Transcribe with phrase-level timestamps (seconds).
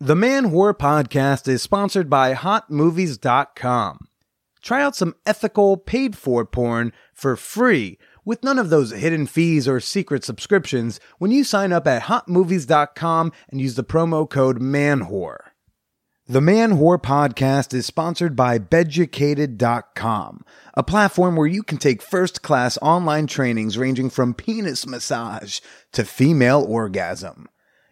[0.00, 3.98] The Man Whore podcast is sponsored by HotMovies.com.
[4.60, 9.66] Try out some ethical, paid for porn for free with none of those hidden fees
[9.66, 15.52] or secret subscriptions when you sign up at HotMovies.com and use the promo code MANWHORE.
[16.26, 20.44] The Man Whore podcast is sponsored by Beducated.com,
[20.74, 25.60] a platform where you can take first class online trainings ranging from penis massage
[25.92, 27.48] to female orgasm.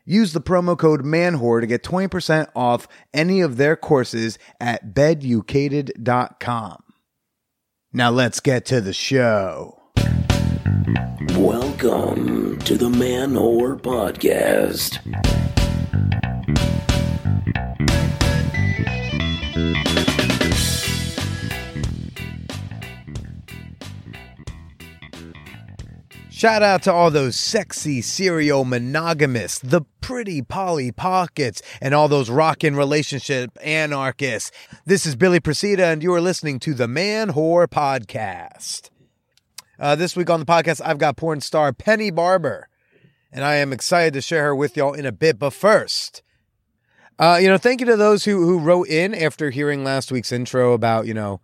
[0.06, 6.82] Use the promo code MANWHORE to get 20% off any of their courses at Beducated.com.
[7.92, 9.80] Now let's get to the show.
[11.36, 15.00] Welcome to the Man Whore Podcast.
[26.44, 32.28] Shout out to all those sexy serial monogamists, the pretty Polly Pockets, and all those
[32.28, 34.50] rockin' relationship anarchists.
[34.84, 38.90] This is Billy Procida, and you are listening to the Man Whore Podcast.
[39.80, 42.68] Uh, this week on the podcast, I've got porn star Penny Barber,
[43.32, 45.38] and I am excited to share her with y'all in a bit.
[45.38, 46.22] But first,
[47.18, 50.30] uh, you know, thank you to those who who wrote in after hearing last week's
[50.30, 51.40] intro about you know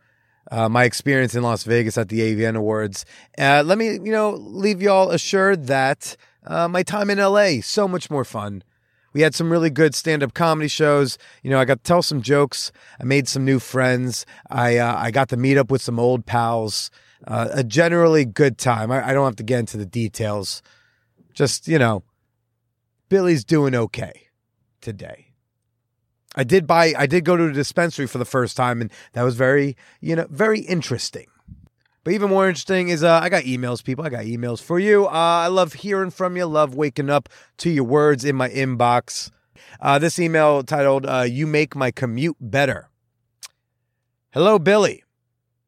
[0.51, 3.05] uh, my experience in Las Vegas at the AVN Awards.
[3.39, 7.87] Uh, let me, you know, leave y'all assured that uh, my time in LA so
[7.87, 8.63] much more fun.
[9.13, 11.19] We had some really good stand-up comedy shows.
[11.43, 12.71] You know, I got to tell some jokes.
[13.01, 14.25] I made some new friends.
[14.49, 16.91] I uh, I got to meet up with some old pals.
[17.27, 18.91] Uh, a generally good time.
[18.91, 20.63] I, I don't have to get into the details.
[21.35, 22.05] Just you know,
[23.09, 24.29] Billy's doing okay
[24.81, 25.30] today.
[26.37, 29.23] I did buy I did go to a dispensary for the first time and that
[29.23, 31.27] was very, you know, very interesting.
[32.03, 34.05] But even more interesting is uh, I got emails, people.
[34.05, 35.07] I got emails for you.
[35.07, 36.47] Uh, I love hearing from you.
[36.47, 39.31] Love waking up to your words in my inbox.
[39.81, 42.89] Uh, this email titled uh, "You Make My Commute Better."
[44.31, 45.05] Hello, Billy.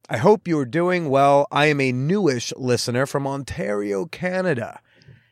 [0.09, 1.47] I hope you are doing well.
[1.51, 4.81] I am a newish listener from Ontario, Canada,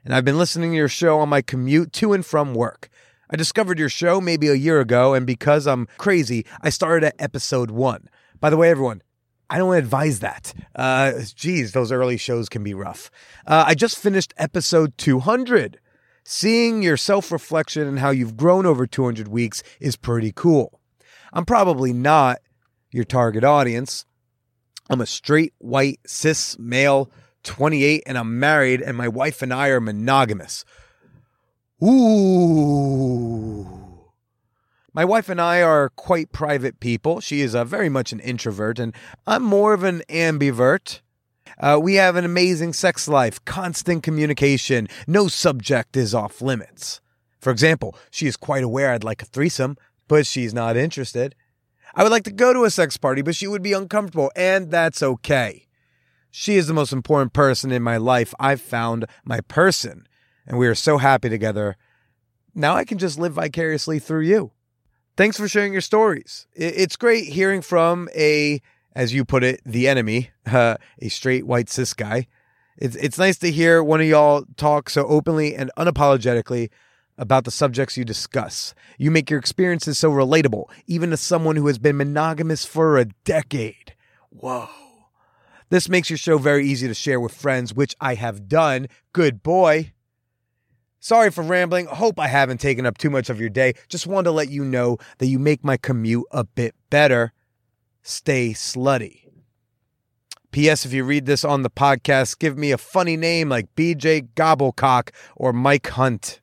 [0.05, 2.91] and I've been listening to your show on my commute to and from work.
[3.33, 7.15] I discovered your show maybe a year ago, and because I'm crazy, I started at
[7.21, 8.09] episode one.
[8.41, 9.03] By the way, everyone,
[9.49, 10.53] I don't advise that.
[10.75, 13.09] Uh, geez, those early shows can be rough.
[13.47, 15.79] Uh, I just finished episode 200.
[16.25, 20.81] Seeing your self reflection and how you've grown over 200 weeks is pretty cool.
[21.33, 22.41] I'm probably not
[22.91, 24.07] your target audience.
[24.89, 27.11] I'm a straight, white, cis male,
[27.45, 30.65] 28, and I'm married, and my wife and I are monogamous.
[31.83, 33.67] Ooh.
[34.93, 37.21] My wife and I are quite private people.
[37.21, 38.95] She is a very much an introvert, and
[39.27, 41.01] I'm more of an ambivert.
[41.59, 47.01] Uh, we have an amazing sex life, constant communication, no subject is off limits.
[47.39, 49.77] For example, she is quite aware I'd like a threesome,
[50.09, 51.35] but she's not interested.
[51.95, 54.71] I would like to go to a sex party, but she would be uncomfortable, and
[54.71, 55.67] that's okay.
[56.31, 58.35] She is the most important person in my life.
[58.39, 60.07] I've found my person,
[60.47, 61.77] and we are so happy together.
[62.55, 64.53] Now I can just live vicariously through you.
[65.17, 66.47] Thanks for sharing your stories.
[66.55, 68.61] It's great hearing from a,
[68.95, 72.27] as you put it, the enemy, uh, a straight white cis guy.
[72.79, 76.71] It's, it's nice to hear one of y'all talk so openly and unapologetically
[77.19, 78.75] about the subjects you discuss.
[78.97, 83.05] You make your experiences so relatable, even to someone who has been monogamous for a
[83.05, 83.95] decade.
[84.31, 84.69] Whoa.
[85.69, 88.89] This makes your show very easy to share with friends, which I have done.
[89.13, 89.93] Good boy.
[91.01, 91.87] Sorry for rambling.
[91.87, 93.73] Hope I haven't taken up too much of your day.
[93.89, 97.33] Just wanted to let you know that you make my commute a bit better.
[98.03, 99.23] Stay slutty.
[100.53, 100.85] P.S.
[100.85, 105.11] If you read this on the podcast, give me a funny name like BJ Gobblecock
[105.37, 106.41] or Mike Hunt.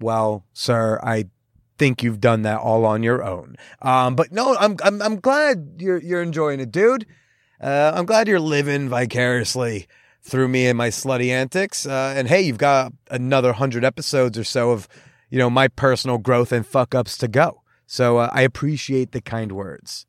[0.00, 1.26] Well, sir, I
[1.76, 3.56] think you've done that all on your own.
[3.82, 7.04] Um, but no, I'm, I'm I'm glad you're you're enjoying it, dude.
[7.60, 9.86] Uh, I'm glad you're living vicariously
[10.22, 11.86] through me and my slutty antics.
[11.86, 14.88] Uh, and hey, you've got another hundred episodes or so of,
[15.30, 17.62] you know, my personal growth and fuck ups to go.
[17.86, 20.06] So uh, I appreciate the kind words.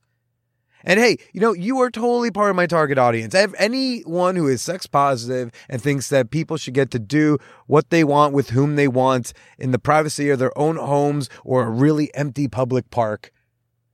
[0.84, 3.36] And hey, you know, you are totally part of my target audience.
[3.36, 7.38] Anyone who is sex positive and thinks that people should get to do
[7.68, 11.64] what they want with whom they want in the privacy of their own homes or
[11.64, 13.32] a really empty public park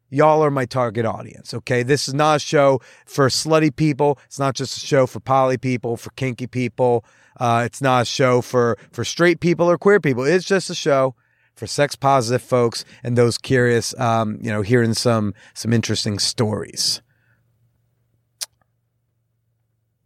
[0.09, 1.83] Y'all are my target audience, okay?
[1.83, 4.17] This is not a show for slutty people.
[4.25, 7.03] It's not just a show for poly people, for kinky people.
[7.39, 10.23] Uh, it's not a show for, for straight people or queer people.
[10.23, 11.13] It's just a show
[11.55, 17.01] for sex positive folks and those curious, um, you know, hearing some, some interesting stories.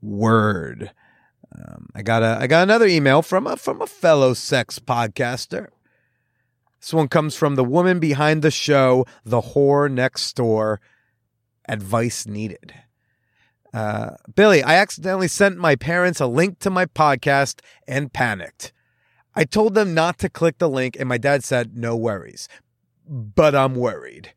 [0.01, 0.91] Word.
[1.55, 5.67] Um, I got a, I got another email from a, from a fellow sex podcaster.
[6.81, 10.81] This one comes from the woman behind the show, The Whore Next Door.
[11.69, 12.73] Advice needed.
[13.71, 18.73] Uh, Billy, I accidentally sent my parents a link to my podcast and panicked.
[19.35, 22.49] I told them not to click the link, and my dad said, no worries.
[23.07, 24.33] But I'm worried.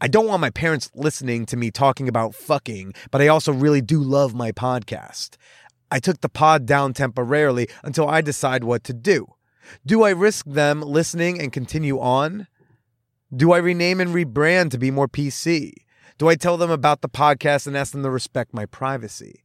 [0.00, 3.80] I don't want my parents listening to me talking about fucking, but I also really
[3.80, 5.36] do love my podcast.
[5.90, 9.28] I took the pod down temporarily until I decide what to do.
[9.86, 12.46] Do I risk them listening and continue on?
[13.34, 15.72] Do I rename and rebrand to be more PC?
[16.18, 19.42] Do I tell them about the podcast and ask them to respect my privacy?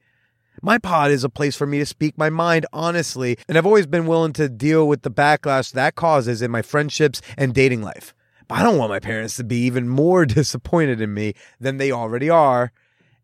[0.62, 3.88] My pod is a place for me to speak my mind honestly, and I've always
[3.88, 8.14] been willing to deal with the backlash that causes in my friendships and dating life.
[8.48, 11.92] But I don't want my parents to be even more disappointed in me than they
[11.92, 12.72] already are.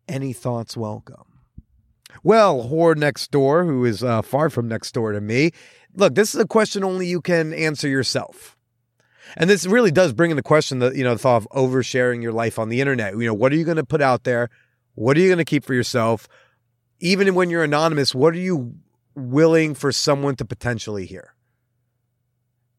[0.08, 1.24] Any thoughts welcome?
[2.22, 5.52] Well, whore next door, who is uh, far from next door to me,
[5.96, 8.56] look, this is a question only you can answer yourself.
[9.36, 12.22] And this really does bring in the question that, you know, the thought of oversharing
[12.22, 13.14] your life on the internet.
[13.14, 14.50] You know, what are you going to put out there?
[14.94, 16.28] What are you going to keep for yourself?
[17.00, 18.76] Even when you're anonymous, what are you
[19.14, 21.34] willing for someone to potentially hear?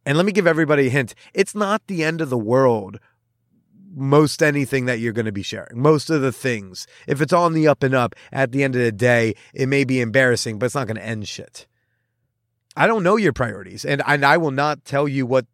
[0.06, 3.00] And let me give everybody a hint it's not the end of the world.
[3.94, 7.54] Most anything that you're going to be sharing, most of the things, if it's on
[7.54, 10.68] the up and up, at the end of the day, it may be embarrassing, but
[10.68, 11.66] it's not going to end shit.
[12.78, 15.48] I don't know your priorities, and, and I will not tell you what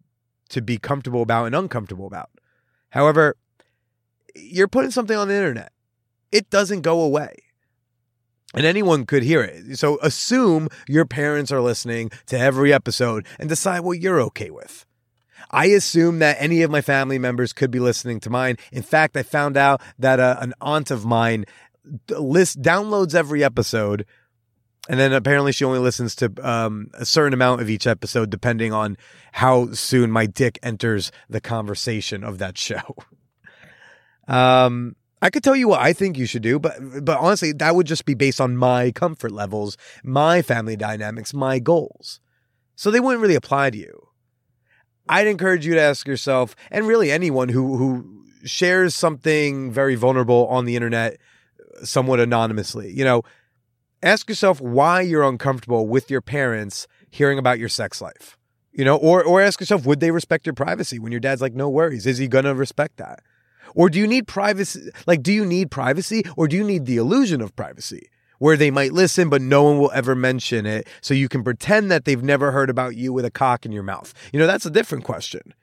[0.50, 2.30] to be comfortable about and uncomfortable about.
[2.90, 3.38] However,
[4.36, 5.72] you're putting something on the internet,
[6.32, 7.38] it doesn't go away.
[8.56, 9.80] And anyone could hear it.
[9.80, 14.86] So assume your parents are listening to every episode and decide what you're okay with.
[15.50, 18.58] I assume that any of my family members could be listening to mine.
[18.72, 21.46] In fact, I found out that uh, an aunt of mine
[22.10, 24.06] list downloads every episode
[24.90, 28.74] and then apparently she only listens to um, a certain amount of each episode depending
[28.74, 28.98] on
[29.34, 32.96] how soon my dick enters the conversation of that show.
[34.26, 37.76] Um, i could tell you what i think you should do but but honestly that
[37.76, 42.22] would just be based on my comfort levels my family dynamics my goals.
[42.76, 44.08] So they wouldn't really apply to you.
[45.08, 50.48] I'd encourage you to ask yourself and really anyone who who shares something very vulnerable
[50.48, 51.18] on the internet
[51.84, 53.24] somewhat anonymously you know
[54.04, 58.38] ask yourself why you're uncomfortable with your parents hearing about your sex life.
[58.72, 61.54] You know, or or ask yourself, would they respect your privacy when your dad's like,
[61.54, 62.06] no worries?
[62.06, 63.22] Is he gonna respect that?
[63.76, 64.90] Or do you need privacy?
[65.08, 68.10] Like, do you need privacy or do you need the illusion of privacy
[68.40, 70.88] where they might listen, but no one will ever mention it?
[71.02, 73.84] So you can pretend that they've never heard about you with a cock in your
[73.84, 74.14] mouth.
[74.32, 75.54] You know, that's a different question.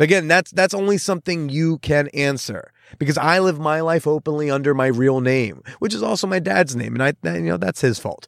[0.00, 4.72] Again, that's that's only something you can answer because I live my life openly under
[4.72, 7.98] my real name, which is also my dad's name, and I you know that's his
[7.98, 8.26] fault.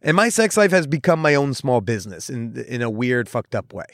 [0.00, 3.56] And my sex life has become my own small business in in a weird, fucked
[3.56, 3.86] up way.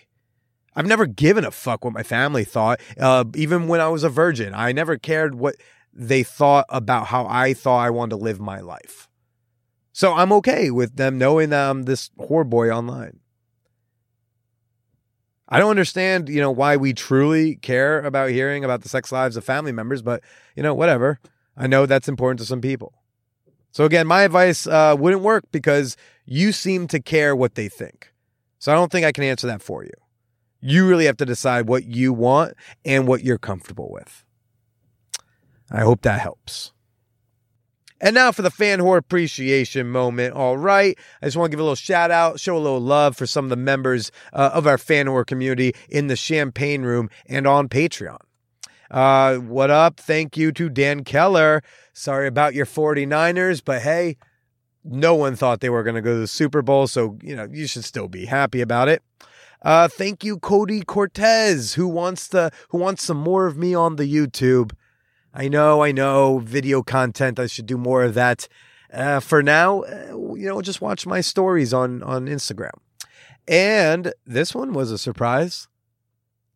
[0.76, 4.10] I've never given a fuck what my family thought, uh, even when I was a
[4.10, 4.54] virgin.
[4.54, 5.56] I never cared what
[5.92, 9.08] they thought about how I thought I wanted to live my life.
[9.92, 13.18] So I'm okay with them knowing that I'm this whore boy online.
[15.48, 19.36] I don't understand, you know, why we truly care about hearing about the sex lives
[19.36, 20.22] of family members, but
[20.54, 21.18] you know, whatever.
[21.56, 22.92] I know that's important to some people.
[23.72, 28.12] So again, my advice uh, wouldn't work because you seem to care what they think.
[28.58, 29.92] So I don't think I can answer that for you.
[30.60, 32.54] You really have to decide what you want
[32.84, 34.24] and what you're comfortable with.
[35.70, 36.72] I hope that helps.
[38.00, 40.34] And now for the fan whore appreciation moment.
[40.34, 40.96] All right.
[41.20, 43.44] I just want to give a little shout out, show a little love for some
[43.46, 47.68] of the members uh, of our fan whore community in the champagne room and on
[47.68, 48.18] Patreon.
[48.90, 49.98] Uh, what up?
[49.98, 51.62] Thank you to Dan Keller.
[51.92, 54.16] Sorry about your 49ers, but hey,
[54.84, 56.86] no one thought they were going to go to the Super Bowl.
[56.86, 59.02] So, you know, you should still be happy about it.
[59.62, 63.96] Uh, thank you, Cody Cortez, who wants to, who wants some more of me on
[63.96, 64.72] the YouTube.
[65.38, 67.38] I know, I know, video content.
[67.38, 68.48] I should do more of that.
[68.92, 72.72] Uh, for now, uh, you know, just watch my stories on on Instagram.
[73.46, 75.68] And this one was a surprise.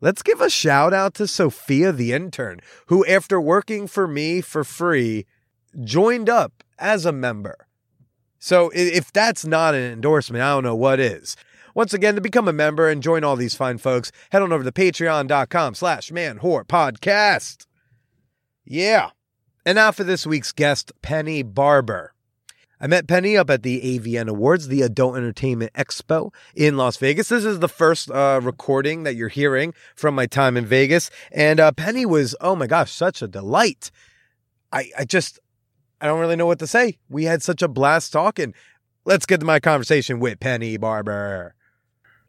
[0.00, 4.64] Let's give a shout out to Sophia the intern, who, after working for me for
[4.64, 5.26] free,
[5.84, 7.68] joined up as a member.
[8.40, 11.36] So if that's not an endorsement, I don't know what is.
[11.72, 14.64] Once again, to become a member and join all these fine folks, head on over
[14.64, 17.66] to patreon.com slash man whore podcast.
[18.72, 19.10] Yeah.
[19.66, 22.14] And now for this week's guest, Penny Barber.
[22.80, 27.28] I met Penny up at the AVN Awards, the Adult Entertainment Expo in Las Vegas.
[27.28, 31.10] This is the first uh, recording that you're hearing from my time in Vegas.
[31.30, 33.90] And uh, Penny was, oh my gosh, such a delight.
[34.72, 35.38] I, I just,
[36.00, 36.96] I don't really know what to say.
[37.10, 38.54] We had such a blast talking.
[39.04, 41.54] Let's get to my conversation with Penny Barber.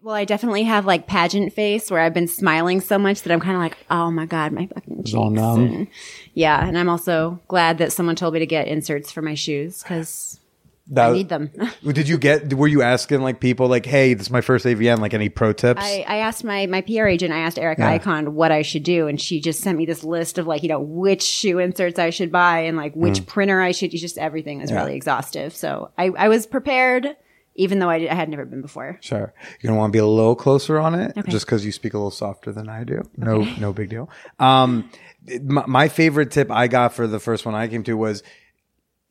[0.03, 3.39] Well, I definitely have like pageant face where I've been smiling so much that I'm
[3.39, 5.13] kind of like, oh my god, my fucking cheeks.
[5.15, 5.63] all numb.
[5.63, 5.87] And-
[6.33, 9.81] yeah, and I'm also glad that someone told me to get inserts for my shoes
[9.81, 10.39] because
[10.87, 11.51] That- I need them.
[11.87, 12.53] Did you get?
[12.53, 14.99] Were you asking like people like, "Hey, this is my first AVN.
[14.99, 17.91] Like, any pro tips?" I, I asked my my PR agent, I asked Erica Yeah.
[17.91, 20.67] Icon what I should do, and she just sent me this list of like you
[20.69, 23.91] know which shoe inserts I should buy and like which printer I should.
[23.91, 24.73] Just everything is Mm.
[24.73, 24.79] Yeah.
[24.83, 25.55] really exhaustive.
[25.55, 27.15] So I I was prepared,
[27.55, 28.97] even though I, did, I had never been before.
[29.01, 29.33] Sure.
[29.61, 31.31] You're gonna want to be a little closer on it, Okay.
[31.31, 33.03] just because you speak a little softer than I do.
[33.17, 34.09] No, no big deal.
[34.39, 34.89] Um,
[35.43, 38.23] my, my favorite tip I got for the first one I came to was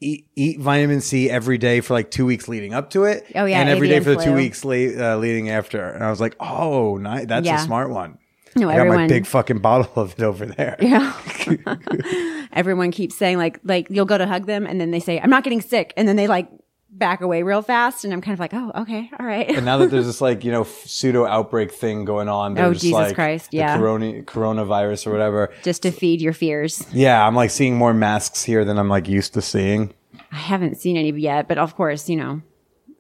[0.01, 3.25] eat, eat vitamin C every day for like two weeks leading up to it.
[3.35, 5.81] Oh, yeah, and every day for the two weeks late, uh, leading after.
[5.91, 7.27] And I was like, oh, nice.
[7.27, 7.57] That's Yeah.
[7.63, 8.19] a smart one.
[8.55, 10.77] No, I got my big fucking bottle of it over there.
[10.81, 11.15] Yeah.
[12.53, 15.31] Everyone keeps saying like like you'll go to hug them and then they say I'm
[15.31, 16.49] not getting sick and then they like
[16.95, 19.49] back away real fast and I'm kind of like oh okay all right.
[19.49, 22.93] And now that there's this like you know pseudo outbreak thing going on, Oh, Jesus
[22.93, 23.77] like Christ, the yeah.
[23.79, 25.53] corona, coronavirus or whatever.
[25.63, 26.87] Just to feed your fears.
[26.93, 29.95] Yeah, I'm like seeing more masks here than I'm like used to seeing.
[30.31, 32.43] I haven't seen any yet, but of course, you know,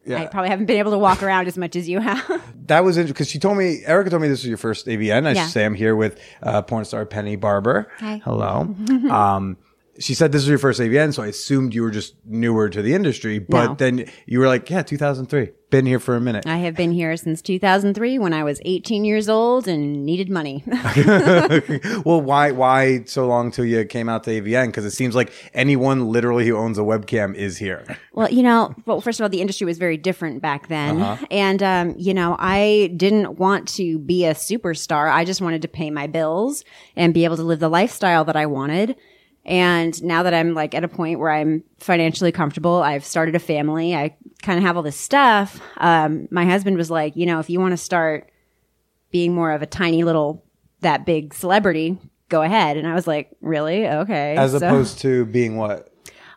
[0.04, 2.42] Yeah, I probably haven't been able to walk around as much as you have.
[2.66, 5.26] that was interesting because she told me Erica told me this was your first AVN.
[5.26, 5.44] I Yeah.
[5.44, 7.90] should say I'm here with uh, porn star Penny Barber.
[7.98, 8.20] Hi.
[8.24, 8.74] Hello.
[9.10, 9.56] um,
[9.98, 12.80] she said this was your first AVN, so I assumed you were just newer to
[12.82, 13.38] the industry.
[13.38, 13.74] But No.
[13.74, 15.50] then you were like, yeah, 2003.
[15.70, 16.46] Been here for a minute.
[16.46, 20.62] I have been here since 2003 when I was 18 years old and needed money.
[22.04, 24.66] well, why why so long till you came out to AVN?
[24.66, 27.84] Because it seems like anyone literally who owns a webcam is here.
[28.12, 31.00] Well, you know, well, first of all, the industry was very different back then.
[31.30, 35.10] And, um, you know, I didn't want to be a superstar.
[35.10, 36.64] I just wanted to pay my bills
[36.96, 38.96] and be able to live the lifestyle that I wanted.
[39.44, 43.40] And now that I'm like at a point where I'm financially comfortable, I've started a
[43.40, 45.60] family, I kind of have all this stuff.
[45.78, 48.30] Um, my husband was like, you know, if you want to start
[49.10, 50.44] being more of a tiny little,
[50.80, 52.76] that big celebrity, go ahead.
[52.76, 53.86] And I was like, really?
[53.86, 54.36] Okay.
[54.36, 55.88] As So- opposed to being what?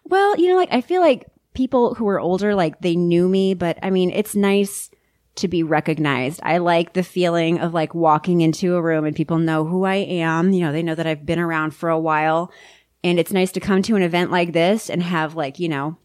[0.04, 3.54] well, you know, like I feel like people who are older, like they knew me,
[3.54, 4.90] but I mean, it's nice
[5.36, 6.40] to be recognized.
[6.44, 9.96] I like the feeling of like walking into a room and people know who I
[9.96, 10.54] am.
[10.54, 12.52] You know, they know that I've been around for a while.
[13.06, 15.96] And it's nice to come to an event like this and have like, you know,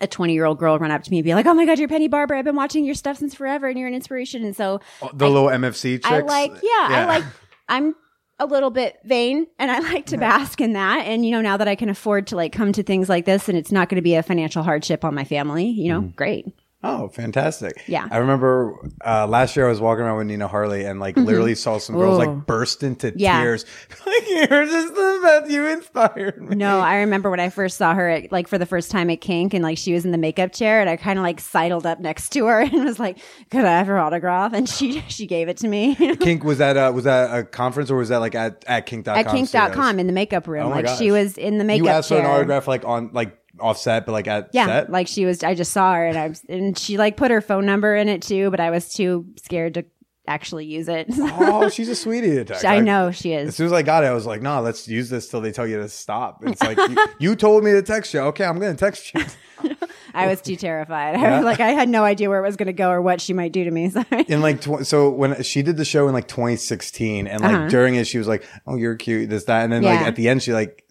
[0.00, 1.78] a 20 year old girl run up to me and be like, Oh my God,
[1.78, 2.34] you're Penny Barber.
[2.34, 4.44] I've been watching your stuff since forever and you're an inspiration.
[4.44, 6.06] And so oh, The little MFC chicks.
[6.06, 7.24] I like, yeah, I like,
[7.68, 7.94] I'm
[8.40, 11.06] a little bit vain and I like to bask in that.
[11.06, 13.48] And, you know, now that I can afford to like come to things like this
[13.48, 16.16] and it's not going to be a financial hardship on my family, you know, mm-hmm.
[16.16, 16.46] great.
[16.82, 17.82] Oh, fantastic.
[17.88, 18.06] Yeah.
[18.12, 21.54] I remember uh, last year I was walking around with Nina Hartley and like literally
[21.56, 22.30] saw some girls Mm-hmm.
[22.30, 22.34] Ooh.
[22.36, 23.40] like burst into Yeah.
[23.40, 23.64] tears.
[24.06, 25.50] like, you're just the best.
[25.50, 26.54] You inspired me.
[26.54, 29.20] No, I remember when I first saw her at, like for the first time at
[29.20, 31.86] Kink and like she was in the makeup chair and I kind of like sidled
[31.86, 33.18] up next to her and was like,
[33.50, 34.52] could I have her autograph?
[34.52, 37.90] And she, she gave it to me Kink, was that, uh, was that a conference
[37.90, 39.16] or was that like at, at kink.com?
[39.18, 40.66] at kink.com in the makeup room.
[40.66, 42.20] Oh like she was in the makeup You asked chair.
[42.22, 44.90] for an autograph like on, like offset, but like at Yeah, set?
[44.90, 45.42] like she was.
[45.42, 48.08] I just saw her, and I was, and she like put her phone number in
[48.08, 49.84] it too, but I was too scared to
[50.28, 51.06] actually use it.
[51.18, 52.64] oh, she's a sweetie to text.
[52.64, 53.48] I know she is.
[53.48, 55.52] As soon as I got it, I was like, "No, let's use this till they
[55.52, 58.20] tell you to stop." It's like you, you told me to text you.
[58.20, 59.24] Okay, I'm to text you.
[60.14, 61.14] I was too terrified.
[61.16, 63.20] I was like, I had no idea where it was going to go or what
[63.20, 63.90] she might do to me.
[63.90, 64.22] Sorry.
[64.28, 67.68] in like tw- so when she did the show in like 2016 and like Uh-huh.
[67.68, 70.28] during it she was like oh you're cute this that and then like at the
[70.28, 70.84] end she like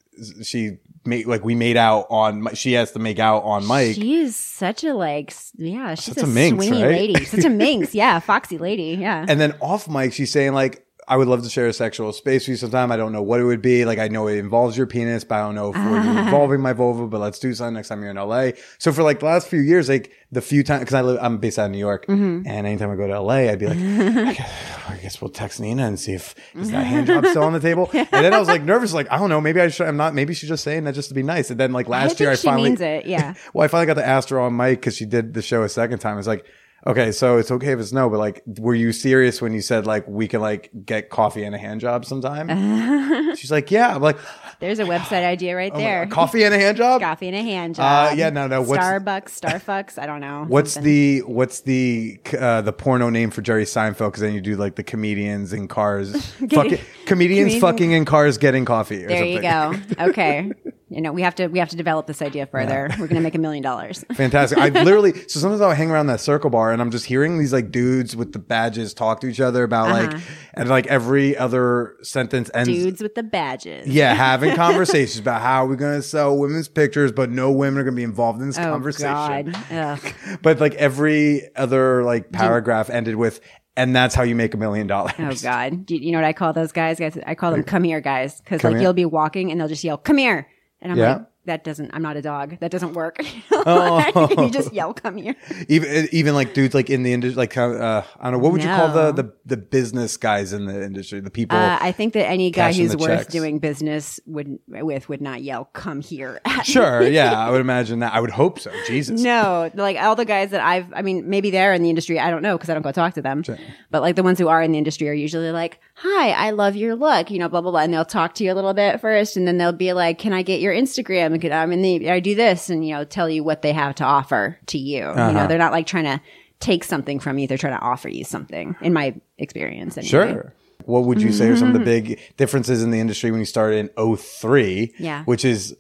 [0.43, 3.95] she made like we made out on she has to make out on mic.
[3.95, 6.91] She is such a like, yeah, she's Such a, a minx, swingy right?
[6.91, 7.93] lady, such a minx.
[7.95, 8.97] Yeah, foxy lady.
[8.99, 9.25] Yeah.
[9.27, 12.43] and then off mic, she's saying like I would love to share a sexual space
[12.43, 12.91] with you sometime.
[12.91, 13.85] I don't know what it would be.
[13.85, 16.73] Like, I know it involves your penis, but I don't know if we're involving my
[16.73, 18.51] vulva, but let's do something next time you're in LA.
[18.79, 21.37] So for like the last few years, like the few times, cause I live, I'm
[21.37, 22.47] based out of New York Mm-hmm.
[22.47, 25.59] and anytime I go to LA, I'd be like, I guess, I guess we'll text
[25.59, 27.89] Nina and see if is that hand job still on the table.
[27.93, 30.13] And then I was like nervous, like, I don't know, maybe I should, I'm not,
[30.15, 31.49] maybe she's just saying that just to be nice.
[31.51, 33.05] And then like last think year, I finally, means it.
[33.05, 33.33] Yeah.
[33.53, 35.69] well, I finally got to ask her on mic because she did the show a
[35.69, 36.17] second time.
[36.17, 36.45] It's like,
[36.87, 39.85] okay, so it's okay if it's no, but like, were you serious when you said
[39.85, 42.47] like we can like get coffee and a hand job sometime?
[43.35, 43.95] She's like, yeah.
[43.95, 44.17] I'm like,
[44.59, 46.05] There's a website idea right oh there.
[46.07, 47.01] Coffee and a hand job.
[47.01, 48.11] Coffee and a hand job.
[48.11, 49.99] Uh, yeah, no, no, what's- Starbucks, Starfucks.
[50.01, 50.45] I don't know.
[50.47, 50.91] What's something.
[50.91, 54.07] the what's the uh, the porno name for Jerry Seinfeld?
[54.07, 58.37] Because then you do like the comedians in cars, fucking, comedians Comedian- fucking in cars
[58.37, 59.03] getting coffee.
[59.05, 59.73] Or There you go.
[59.99, 60.51] Okay.
[60.95, 62.89] You know, we have to we have to develop this idea further.
[62.97, 64.05] We're gonna make a million dollars.
[64.13, 64.57] Fantastic.
[64.57, 67.51] I literally so sometimes I'll hang around that circle bar and I'm just hearing these
[67.51, 70.33] like dudes with the badges talk to each other about like uh-huh.
[70.53, 73.87] and like every other sentence ends Dudes with the badges.
[73.87, 77.95] yeah, having conversations about how we're gonna sell women's pictures, but no women are gonna
[77.97, 79.53] be involved in this Oh conversation.
[79.69, 79.99] God.
[80.41, 83.41] But like every other like paragraph ended with
[83.75, 85.13] and that's how you make a million dollars.
[85.19, 85.91] Oh God!
[85.91, 86.99] You you know what I call those guys?
[86.99, 88.81] Guys, I call them "come here" guys because like here?
[88.83, 90.47] you'll be walking and they'll just yell "come here,"
[90.81, 91.13] and I'm Yeah.
[91.13, 91.91] like, that doesn't.
[91.93, 92.57] I'm not a dog.
[92.59, 93.19] That doesn't work.
[93.67, 94.27] Oh.
[94.43, 95.35] you just yell "come here."
[95.69, 98.61] Even even like dudes like in the industry, like uh, I don't know, what would
[98.61, 101.57] you call the, the the business guys in the industry, the people?
[101.57, 103.33] Uh, I think that any guy who's worth checks.
[103.33, 107.99] doing business would with would not yell "come here." at sure, yeah, I would imagine
[107.99, 108.13] that.
[108.13, 108.71] I would hope so.
[108.85, 112.19] Jesus, No, like all the guys that I've, I mean, maybe they're in the industry.
[112.19, 113.43] I don't know because I don't go talk to them.
[113.89, 116.75] But like the ones who are in the industry are usually like, hi, I love
[116.75, 117.79] your look, you know, blah, blah, blah.
[117.81, 119.37] And they'll talk to you a little bit first.
[119.37, 121.27] And then they'll be like, can I get your Instagram?
[121.33, 123.71] And could, I'm in the, I do this and, you know, tell you what they
[123.73, 124.97] have to offer to you.
[124.97, 125.31] You Uh-huh.
[125.31, 126.21] know, they're not like trying to
[126.59, 127.47] take something from you.
[127.47, 129.97] They're trying to offer you something in my experience.
[129.97, 130.09] Anyway.
[130.09, 130.53] Sure.
[130.85, 133.45] What would you say are some of the big differences in the industry when you
[133.45, 134.93] started in 03?
[134.99, 135.23] Yeah.
[135.23, 135.75] Which is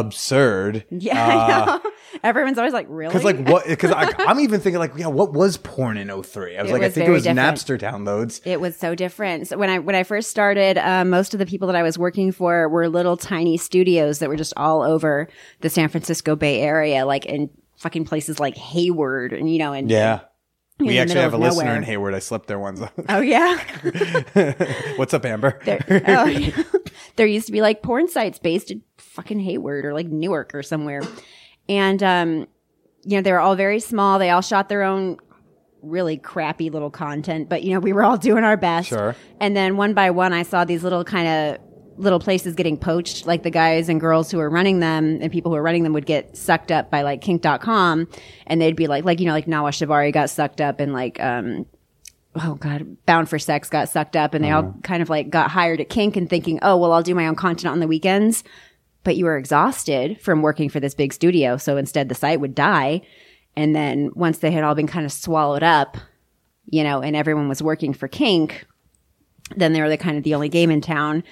[0.00, 0.84] absurd.
[0.90, 1.22] Yeah.
[1.26, 1.90] I know.
[2.22, 3.12] Everyone's always like, really?
[3.12, 3.66] Because Uh, like what?
[3.66, 6.56] Because I'm even thinking like, yeah, what was porn in 03?
[6.56, 7.56] I was It like, I think it was different.
[7.58, 8.40] Napster downloads.
[8.44, 9.48] It was so different.
[9.48, 11.98] So when I when I first started, uh, most of the people that I was
[11.98, 15.28] working for were little tiny studios that were just all over
[15.60, 19.90] the San Francisco Bay Area, like in fucking places like Hayward, and you know, and
[19.90, 20.20] Yeah.
[20.80, 22.14] in We actually have a of listener in Hayward.
[22.14, 22.80] I slept there once.
[23.10, 23.58] Oh yeah,
[24.96, 25.60] What's up, Amber?
[25.64, 26.62] there, oh, yeah.
[27.16, 28.82] there used to be like porn sites based in
[29.16, 31.02] fucking Hayward or like Newark or somewhere,
[31.68, 32.46] and um,
[33.04, 34.18] you know, they were all very small.
[34.18, 35.18] They all shot their own
[35.82, 38.88] really crappy little content, but you know, we were all doing our best.
[38.88, 39.16] Sure.
[39.40, 41.60] And then one by one, I saw these little kind of
[41.98, 43.26] little places getting poached.
[43.26, 45.92] Like the guys and girls who were running them and people who were running them
[45.92, 48.08] would get sucked up by like kink.com
[48.46, 51.20] and they'd be like, like, you know, like Nawa Shibari got sucked up and like,
[51.20, 51.66] um,
[52.34, 55.50] oh god, Bound for Sex got sucked up and they all kind of like got
[55.50, 58.44] hired at kink and thinking, oh, well, I'll do my own content on the weekends.
[59.06, 61.58] But you were exhausted from working for this big studio.
[61.58, 63.02] So instead the site would die.
[63.54, 65.96] And then once they had all been kind of swallowed up,
[66.64, 68.66] you know, and everyone was working for kink,
[69.54, 71.22] then they were the kind of the only game in town.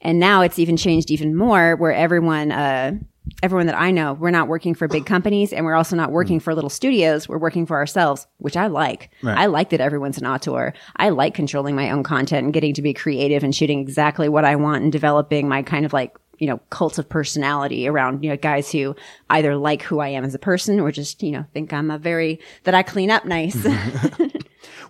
[0.00, 2.98] And now it's even changed even more where everyone, uh,
[3.42, 6.38] everyone that I know, we're not working for big companies and we're also not working
[6.38, 6.42] mm.
[6.42, 7.28] for little studios.
[7.28, 9.10] We're working for ourselves, which I like.
[9.24, 10.72] I like that everyone's an auteur.
[10.96, 14.44] I like controlling my own content and getting to be creative and shooting exactly what
[14.44, 18.30] I want and developing my kind of like, you know, cult of personality around, you
[18.30, 18.96] know, guys who
[19.28, 21.98] either like who I am as a person or just, you know, think I'm a
[21.98, 23.56] very, that I clean up nice.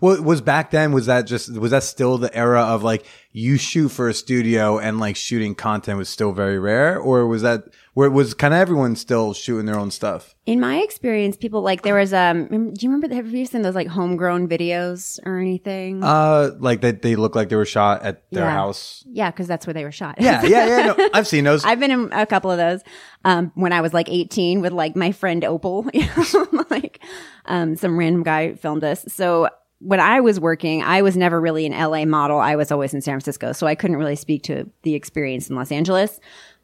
[0.00, 3.59] Well, was back then, was that just, was that still the era of like, you
[3.59, 6.98] shoot for a studio and like shooting content was still very rare?
[6.98, 7.64] Or was that,
[8.01, 10.35] where it was kind of everyone still shooting their own stuff?
[10.47, 12.47] In my experience, people like there was um.
[12.49, 13.15] Do you remember?
[13.15, 16.03] Have you seen those like homegrown videos or anything?
[16.03, 18.51] Uh, like that they look like they were shot at their Yeah.
[18.53, 19.05] house.
[19.07, 20.17] yeah, because that's where they were shot.
[20.19, 20.87] Yeah, yeah, yeah.
[20.97, 21.63] No, I've seen those.
[21.71, 22.81] I've been in a couple of those
[23.27, 25.85] um, when I was like 18 with like my friend Opal.
[25.95, 27.01] You know, like
[27.45, 29.05] um, some random guy filmed us.
[29.09, 32.39] So when I was working, I was never really an LA model.
[32.39, 35.57] I was always in San Francisco, so I couldn't really speak to the experience in
[35.57, 36.19] Los Angeles.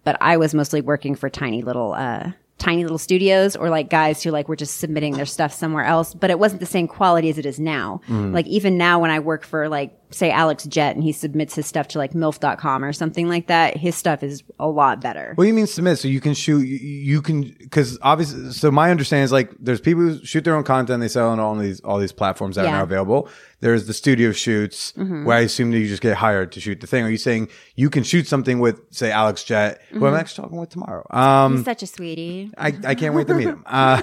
[0.06, 1.92] But I was mostly working for tiny little.
[1.92, 5.84] Uh, tiny little studios or like guys who like were just submitting their stuff somewhere
[5.84, 9.10] else but it wasn't the same quality as it is now like even now when
[9.10, 12.84] i work for like say alex jett and he submits his stuff to like milf.com
[12.84, 15.98] or something like that his stuff is a lot better What do you mean submit?
[15.98, 19.80] So you can shoot, you, you can, because obviously, so my understanding is like there's
[19.80, 22.64] people who shoot their own content, they sell on all these all these platforms that
[22.66, 23.28] are now available.
[23.60, 26.86] There's the studio shoots where I assume that you just get hired to shoot the
[26.86, 27.04] thing.
[27.04, 30.58] Are you saying you can shoot something with, say, Alex Jett, who I'm actually talking
[30.58, 31.06] with tomorrow?
[31.10, 32.50] Um, He's such a sweetie.
[32.58, 33.64] I, I can't wait to meet him.
[33.66, 34.02] Uh,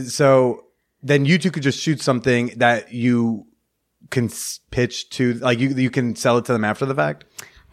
[0.06, 0.64] so
[1.02, 3.46] then you two could just shoot something that you
[4.10, 4.30] can
[4.70, 7.24] pitch to, like you you can sell it to them after the fact.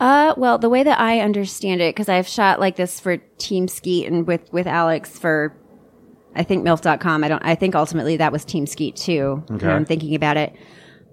[0.02, 3.68] Uh, well, the way that I understand it, because I've shot like this for Team
[3.68, 5.56] Skeet and with with Alex for,
[6.36, 7.24] I think MILF.com.
[7.24, 7.46] I don't.
[7.46, 9.44] I think ultimately that was Team Skeet too.
[9.52, 9.68] Okay.
[9.68, 10.56] I'm thinking about it.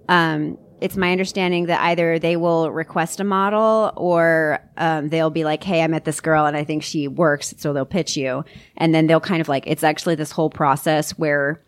[0.07, 5.43] Um, it's my understanding that either they will request a model or um, they'll be
[5.43, 8.43] like, "Hey, I met this girl and I think she works," so they'll pitch you,
[8.77, 11.61] and then they'll kind of like it's actually this whole process where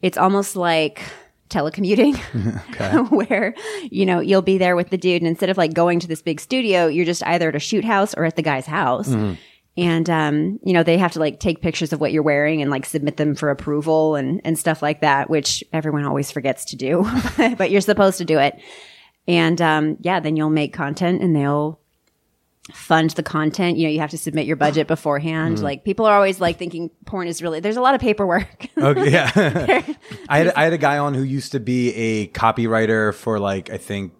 [0.00, 1.02] it's almost like
[1.54, 2.16] telecommuting
[3.28, 3.54] where
[3.90, 6.22] you know you'll be there with the dude and instead of like going to this
[6.22, 9.08] big studio you're just either at a shoot house or at the guy's house.
[9.76, 12.70] And um you know they have to like take pictures of what you're wearing and
[12.70, 16.76] like submit them for approval and and stuff like that which everyone always forgets to
[16.76, 17.04] do
[17.58, 18.60] but you're supposed to do it.
[19.26, 21.80] And um yeah then you'll make content and they'll
[22.72, 26.14] fund the content you know you have to submit your budget beforehand like people are
[26.14, 29.30] always like thinking porn is really there's a lot of paperwork Okay, yeah.
[30.28, 33.70] I had I had a guy on who used to be a copywriter for like
[33.70, 34.12] I think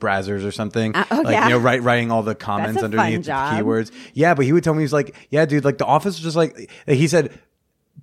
[0.00, 0.94] Brazzers or something.
[0.94, 1.44] Uh, oh, like yeah.
[1.44, 3.90] you know, write, writing all the comments That's a fun underneath the keywords.
[4.12, 6.20] Yeah, but he would tell me he was like, "Yeah, dude, like the office is
[6.20, 7.38] just like he said,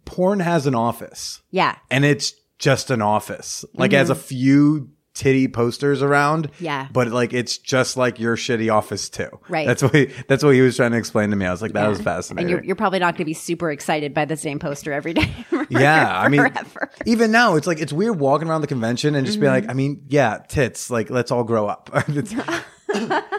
[0.06, 3.66] porn has an office, yeah and it's just an office.
[3.74, 6.50] Like it has a few titty posters around.
[6.60, 6.88] Yeah.
[6.92, 9.30] But like it's just like your shitty office too.
[9.50, 9.68] Right.
[9.68, 11.46] That's what he, that's what he was trying to explain to me.
[11.46, 12.50] I was like, that was And fascinating.
[12.50, 15.32] you're, you're probably not going to be super excited by the same poster every day.
[15.70, 16.90] yeah, I mean, forever.
[17.06, 19.54] even now, it's like it's weird walking around the convention and just be Mm-hmm.
[19.66, 21.90] like, I mean, yeah, tits, like let's all grow up.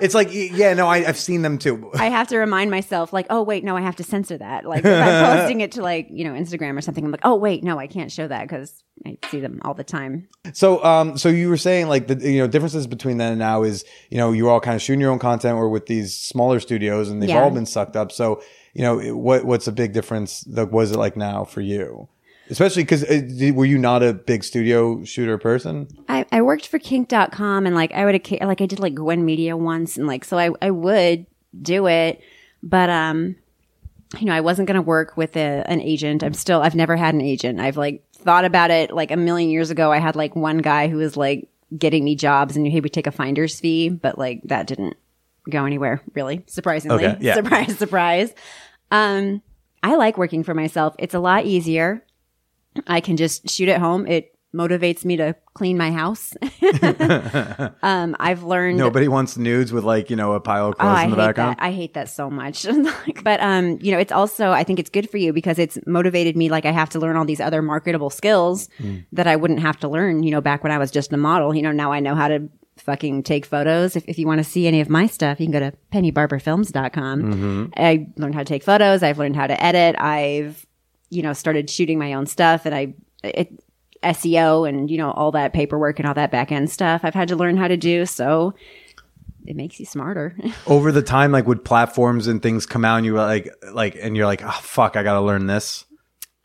[0.03, 1.91] it's, like, yeah, no, I, I've seen them too.
[1.95, 4.65] I have to remind myself, like, oh wait, no, I have to censor that.
[4.65, 7.35] Like, if I'm posting it to like you know Instagram or something, I'm like, oh
[7.37, 10.29] wait, no, I can't show that because I see them all the time.
[10.53, 13.63] So, um, so you were saying like the you know differences between then and now
[13.63, 16.61] is you know you're all kind of shooting your own content or with these smaller
[16.61, 17.43] studios and they've Yeah.
[17.43, 18.13] all been sucked up.
[18.13, 20.47] So, you know, what what's a big difference?
[20.47, 22.09] Like, what is it like now for you?
[22.51, 25.89] Especially because uh, were you not a big studio shooter person?
[26.09, 29.57] I, I worked for kink.com and like I would like I did like Gwen Media
[29.57, 31.27] once and like so I, I would
[31.61, 32.21] do it
[32.63, 33.37] but um
[34.19, 36.23] you know I wasn't going to work with a, an agent.
[36.23, 37.61] I'm still I've never had an agent.
[37.61, 39.91] I've like thought about it like a million years ago.
[39.91, 43.07] I had like one guy who was like getting me jobs and he would take
[43.07, 44.97] a finder's fee but like that didn't
[45.49, 47.07] go anywhere really surprisingly.
[47.07, 47.35] Okay, yeah.
[47.37, 48.35] surprise surprise.
[48.91, 49.41] Um
[49.83, 50.95] I like working for myself.
[50.99, 52.05] It's a lot easier
[52.87, 54.07] I can just shoot at home.
[54.07, 56.33] It motivates me to clean my house.
[57.83, 58.79] um, I've learned.
[58.79, 61.17] Nobody wants nudes with like you know a pile of Oh, clothes I in the
[61.17, 61.57] background.
[61.59, 61.63] that.
[61.63, 62.67] I hate that so much.
[63.25, 66.37] but um, you know, it's also I think it's good for you because it's motivated
[66.37, 66.49] me.
[66.51, 69.05] Like I have to learn all these other marketable skills Mm.
[69.13, 70.23] that I wouldn't have to learn.
[70.23, 71.55] You know, back when I was just a model.
[71.55, 73.95] You know, now I know how to fucking take photos.
[73.97, 77.23] If, if you want to see any of my stuff, you can go to pennybarberfilms.com.
[77.23, 77.65] Mm-hmm.
[77.77, 79.03] I learned how to take photos.
[79.03, 79.95] I've learned how to edit.
[80.01, 80.67] I've
[81.15, 83.61] you know started shooting my own stuff, and I it,
[84.03, 87.03] SEO and you know all that paperwork and all that back end stuff.
[87.05, 88.55] I've had to learn how to do so.
[89.47, 90.37] It makes you smarter.
[90.67, 93.97] Over the time, like would platforms and things come out, and you were like, like,
[94.01, 95.85] and you're like, oh fuck, I gotta learn this.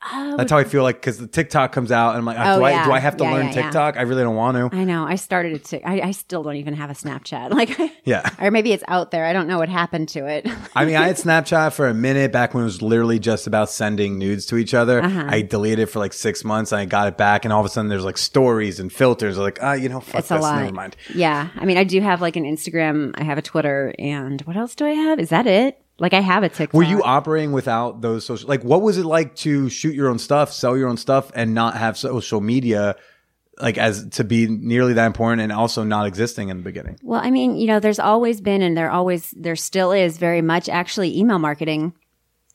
[0.02, 2.64] That's how I feel like because the TikTok comes out, and I'm like, Oh, do
[2.66, 2.86] I yeah.
[2.86, 3.52] do I have to Yeah, learn yeah.
[3.64, 3.98] TikTok?
[3.98, 4.76] I really don't want to.
[4.76, 5.06] I know.
[5.06, 5.66] I started it.
[5.66, 7.50] To, I, I still don't even have a Snapchat.
[7.60, 8.30] Like, Yeah.
[8.42, 9.26] or maybe it's out there.
[9.26, 10.48] I don't know what happened to it.
[10.76, 13.70] I mean, I had Snapchat for a minute back when it was literally just about
[13.70, 15.02] sending nudes to each other.
[15.04, 15.26] Uh-huh.
[15.28, 17.44] I deleted it for like six months and I got it back.
[17.44, 19.38] And all of a sudden there's like stories and filters.
[19.38, 20.44] I'm like, ah, you know, fuck it's a this.
[20.44, 20.62] lot.
[20.62, 20.96] Never mind.
[21.14, 21.50] Yeah.
[21.56, 23.12] I mean, I do have like an Instagram.
[23.16, 25.20] I have a Twitter, and what else do I have?
[25.20, 25.82] Is that it?
[26.00, 26.74] Like, I have a TikTok.
[26.74, 28.48] Were you operating without those social?
[28.48, 31.54] Like, what was it like to shoot your own stuff, sell your own stuff, and
[31.54, 32.96] not have social media,
[33.60, 36.98] like as to be nearly that important, and also not existing in the beginning?
[37.04, 40.42] Well, I mean, you know, there's always been, and there always, there still is very
[40.42, 41.94] much actually email marketing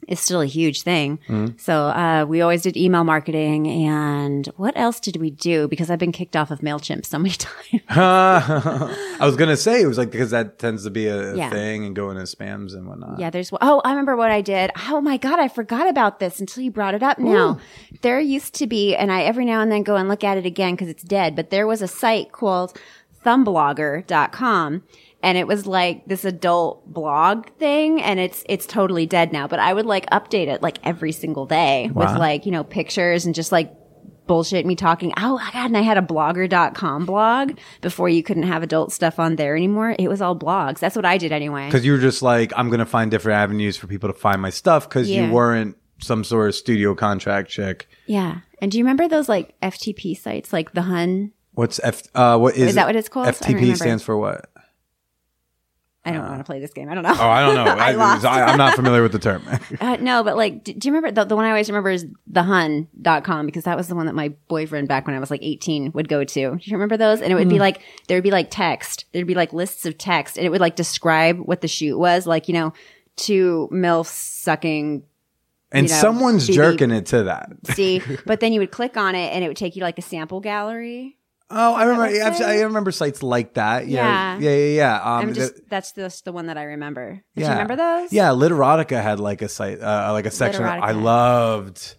[0.09, 1.19] is still a huge thing.
[1.29, 1.57] Mm-hmm.
[1.59, 3.67] So, uh, we always did email marketing.
[3.67, 5.69] And what else did we do?
[5.69, 7.83] Because I've been kicked off of MailChimp so many times.
[7.89, 11.51] I was gonna say it was like because that tends to be a Yeah.
[11.51, 13.19] thing and go into spams and whatnot.
[13.19, 14.71] Yeah, there's oh, I remember what I did.
[14.89, 17.59] Oh my god, I forgot about this until you brought it up now.
[18.03, 20.47] There used to be and I every now and then go and look at it
[20.47, 22.79] again cuz it's dead, but there was a site called
[23.25, 24.83] thumblogger.com
[25.25, 29.59] and it was like this adult blog thing and it's it's totally dead now, but
[29.59, 33.35] I would like update it like every single day with like, you know, pictures and
[33.35, 33.73] just like
[34.27, 35.13] bullshit me talking.
[35.19, 39.19] Oh my god, and I had a blogger.com blog before you couldn't have adult stuff
[39.19, 39.95] on there anymore.
[39.99, 40.79] It was all blogs.
[40.79, 41.67] That's what I did anyway.
[41.67, 44.51] Because you were just like, I'm gonna find different avenues for people to find my
[44.51, 45.27] stuff because Yeah.
[45.27, 47.89] you weren't some sort of studio contract chick.
[48.07, 48.41] Yeah.
[48.61, 51.33] And do you remember those like FTP sites, like the Hun?
[51.53, 52.03] What's F?
[52.15, 53.29] Uh, what is, Is that what it's called?
[53.29, 54.51] FTP stands for what?
[56.07, 56.91] I don't want to play this game.
[56.91, 57.15] I don't know.
[57.19, 57.65] Oh, I don't know.
[57.79, 57.93] I.
[57.95, 59.43] I, am not familiar with the term.
[59.81, 62.07] Uh, no, but like, do, do you remember the, the one I always remember is
[62.31, 65.93] thehun.com because that was the one that my boyfriend back when I was like 18
[65.93, 66.51] would go to.
[66.57, 67.21] Do you remember those?
[67.21, 69.05] And it would be like, there would be like text.
[69.13, 72.27] There'd be like lists of text and it would like describe what the shoot was.
[72.27, 72.73] Like, you know,
[73.17, 75.03] two MILFs sucking
[75.73, 77.51] and You know, someone's jerking it to that.
[77.75, 79.99] See, but then you would click on it and it would take you to like
[79.99, 81.19] a sample gallery.
[81.57, 82.11] Oh, I remember.
[82.15, 83.87] yeah, I remember sites like that.
[83.87, 84.39] Know, Yeah.
[84.39, 85.17] yeah, yeah, yeah.
[85.19, 87.23] Um, just, that's just the one that I remember.
[87.37, 87.47] Do yeah.
[87.47, 88.13] you remember those?
[88.13, 91.97] Yeah, Literotica had like a site, uh, like a section I loved.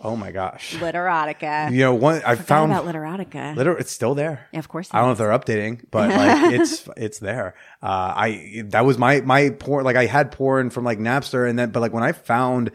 [0.00, 0.74] Oh my gosh.
[0.78, 1.72] Literotica.
[1.72, 3.56] You know, one I Forgot found about Literotica.
[3.56, 4.48] Liter- it's still there.
[4.52, 4.88] Yeah, of course.
[4.92, 7.54] I don't know if they're updating, but like it's it's there.
[7.82, 9.84] Uh, I that was my my porn.
[9.84, 12.70] Like I had porn from like Napster, and then but like when I found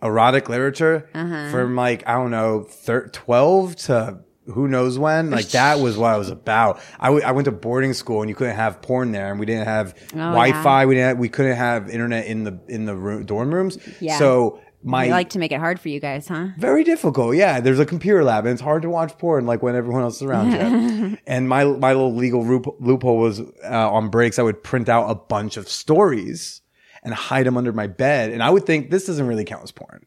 [0.00, 1.50] erotic literature Uh-huh.
[1.50, 4.20] from like I don't know thir- twelve to
[4.52, 6.80] who knows when, like that was what I was about.
[6.98, 9.46] I, w- I went to boarding school and you couldn't have porn there, and we
[9.46, 10.86] didn't have Oh, Wi-Fi.
[10.86, 13.78] We didn't have, we couldn't have internet in the in the room, dorm rooms.
[14.00, 14.18] Yeah.
[14.18, 16.48] So my I like to make it hard for you guys, huh?
[16.58, 17.36] very difficult.
[17.36, 20.16] Yeah, there's a computer lab, and it's hard to watch porn like when everyone else
[20.16, 21.18] is around you.
[21.26, 23.44] and my my little legal loop- loophole was uh,
[23.92, 24.38] on breaks.
[24.38, 26.62] I would print out a bunch of stories
[27.02, 29.70] and hide them under my bed, and I would think this doesn't really count as
[29.72, 30.06] porn.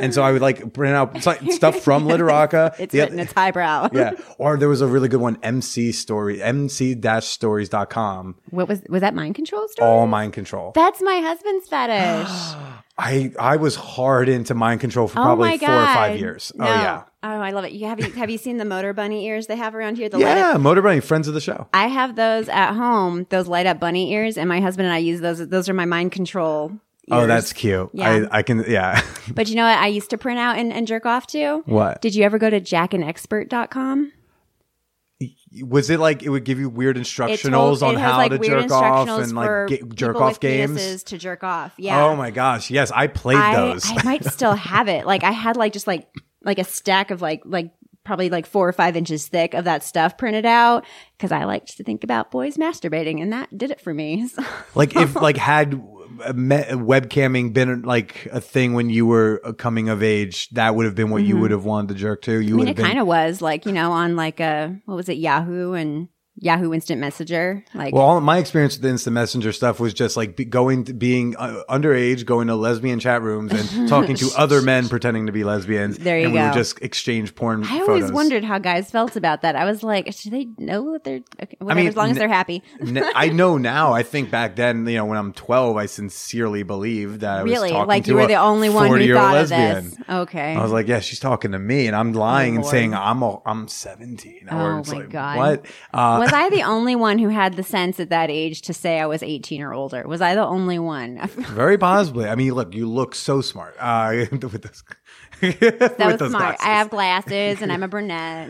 [0.00, 2.74] And so I would like print out stuff from Literotica.
[2.78, 3.88] It's The- written, it's highbrow.
[3.94, 4.12] yeah.
[4.38, 9.34] Or there was a really good one, MC Story, mc-stories.com, What was was that mind
[9.34, 9.88] control story?
[9.88, 10.72] all mind control.
[10.74, 12.28] That's my husband's fetish.
[12.98, 16.50] I I was hard into mind control for oh probably four or five years.
[16.54, 16.70] Oh, no.
[16.70, 17.02] Oh yeah.
[17.22, 17.72] Oh, I love it.
[17.72, 20.08] You have you have you seen the motor bunny ears they have around here?
[20.08, 21.66] The Yeah, up- Motor Bunny, friends of the show.
[21.74, 23.26] I have those at home.
[23.28, 25.46] Those light up bunny ears, and my husband and I use those.
[25.46, 26.72] Those are my mind control.
[27.10, 27.90] Oh, that's cute.
[27.92, 28.26] Yeah.
[28.30, 29.00] I, I can, yeah.
[29.34, 29.78] But you know what?
[29.78, 31.62] I used to print out and, and jerk off to.
[31.66, 32.00] What?
[32.00, 34.12] Did you ever go to jackandexpert.com?
[35.62, 38.70] Was it like it would give you weird instructionals told- on how like, to jerk
[38.70, 41.04] off and like ga- jerk off games?
[41.04, 41.72] to jerk off.
[41.78, 42.04] Yeah.
[42.04, 42.70] Oh my gosh.
[42.70, 43.84] Yes, I played I, those.
[43.88, 45.06] I might still have it.
[45.06, 46.06] Like I had like just like
[46.44, 47.72] like a stack of like like
[48.04, 50.84] probably like four or five inches thick of that stuff printed out
[51.16, 54.28] because I liked to think about boys masturbating, and that did it for me.
[54.28, 55.82] So- like if like had
[56.18, 60.94] webcamming been like a thing when you were uh, coming of age, that would have
[60.94, 62.40] been what you would have wanted to jerk to.
[62.40, 62.60] You Mm-hmm.
[62.60, 65.18] I mean, it kind of was like you know on like a what was it
[65.18, 67.94] Yahoo and Yahoo Instant Messenger like.
[67.94, 70.92] well, all, my experience with the instant messenger stuff was just like be, going to
[70.92, 75.32] being uh, underage, going to lesbian chat rooms and talking to other men pretending to
[75.32, 75.96] be lesbians.
[75.96, 77.64] There you and we would just exchange porn.
[77.64, 79.56] I always wondered how guys felt about that.
[79.56, 82.28] I was like, do they know that they're okay, whatever, mean, as long as they're
[82.28, 82.62] happy?
[82.80, 83.94] N- I know now.
[83.94, 87.52] I think back then, you know, when I'm 12, I sincerely believed that I was
[87.52, 89.76] really, talking like to you were a the only one who 40-year-old thought lesbian.
[89.76, 89.98] of this.
[90.08, 90.54] Okay.
[90.54, 92.70] I was like, yeah, she's talking to me, and I'm lying and Lord.
[92.70, 94.48] saying I'm a, I'm 17.
[94.50, 95.36] Oh my like, God.
[95.38, 95.66] what?
[95.94, 99.00] Uh, was I the only one who had the sense at that age to say
[99.00, 100.06] I was 18 or older?
[100.06, 101.26] Was I the only one?
[101.28, 102.28] very possibly.
[102.28, 104.82] I mean, look, you look so smart uh, with.
[105.40, 106.56] That was smart.
[106.60, 108.48] I have glasses and I'm a brunette.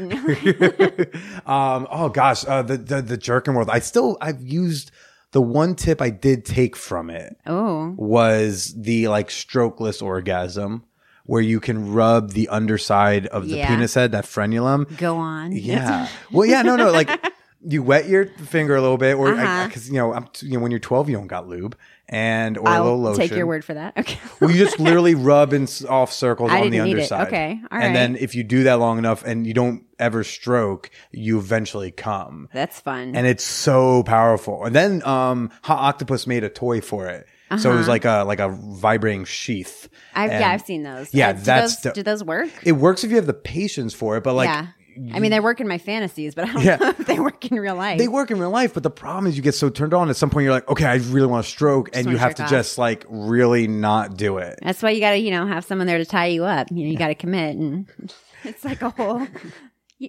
[1.46, 3.70] um, oh gosh, uh, the the the jerkin world.
[3.70, 4.90] I still I've used
[5.32, 10.84] the one tip I did take from it oh, was the like strokeless orgasm,
[11.24, 13.68] where you can rub the underside of the Yeah.
[13.68, 14.96] penis head, that frenulum.
[14.96, 15.52] go on.
[15.52, 16.08] Yeah.
[16.30, 17.10] well, yeah, no, no, like
[17.68, 19.66] you wet your finger a little bit, or Uh-huh.
[19.66, 21.76] because you know, I'm, you know, when you're 12, you don't got lube
[22.08, 23.20] and or a little I'll lotion.
[23.28, 23.94] take your word for that.
[23.98, 24.18] Okay.
[24.40, 27.26] Well, you just literally rub in off circles I on the underside.
[27.28, 27.60] Okay.
[27.70, 31.38] All and then if you do that long enough and you don't ever stroke, you
[31.38, 32.48] eventually come.
[32.52, 33.16] That's fun.
[33.16, 34.64] And it's so powerful.
[34.64, 37.26] And then um Hot Octopuss made a toy for it.
[37.58, 39.84] So it was like a like a vibrating sheath.
[39.92, 40.22] Uh-huh.
[40.24, 41.14] I've, And yeah, I've seen those.
[41.14, 42.50] Yeah, do that's those, do those work?
[42.64, 44.66] It works if you have the patience for it, but like yeah.
[45.12, 46.76] I mean, they work in my fantasies, but I don't Yeah.
[46.76, 47.98] know if they work in real life.
[47.98, 50.16] they work in real life, but the problem is you get so turned on at
[50.16, 52.50] some point you're like, okay, I really want to stroke, and you have to off.
[52.50, 54.58] just like really not do it.
[54.62, 56.68] That's why you got to, you know, have someone there to tie you up.
[56.70, 57.86] You know, you got to commit, and
[58.44, 59.26] it's like a whole,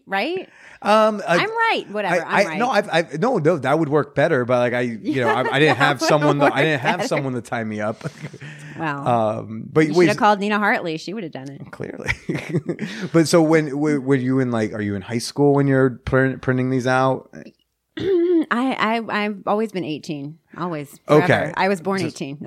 [0.06, 0.50] right?
[0.82, 1.86] Um, I, I'm right.
[1.90, 2.16] Whatever.
[2.16, 2.60] I, I'm I, right.
[2.60, 4.46] No, I've, I've, no, no, that would work better.
[4.46, 6.42] But like I, you know, I, I didn't have someone.
[6.42, 7.08] I didn't have better.
[7.08, 8.04] someone to tie me up.
[8.78, 9.40] wow.
[9.40, 10.98] um, but you should have called Nina Hartley.
[10.98, 11.72] She would have done it.
[11.72, 12.12] clearly.
[13.14, 14.74] but so when were, were you in like?
[14.74, 17.30] Are you in high school when you're print, printing these out?
[18.00, 20.38] I, I, I've always been 18.
[20.58, 21.00] Always.
[21.10, 21.26] Okay.
[21.26, 21.54] Forever.
[21.58, 22.38] I was born 18.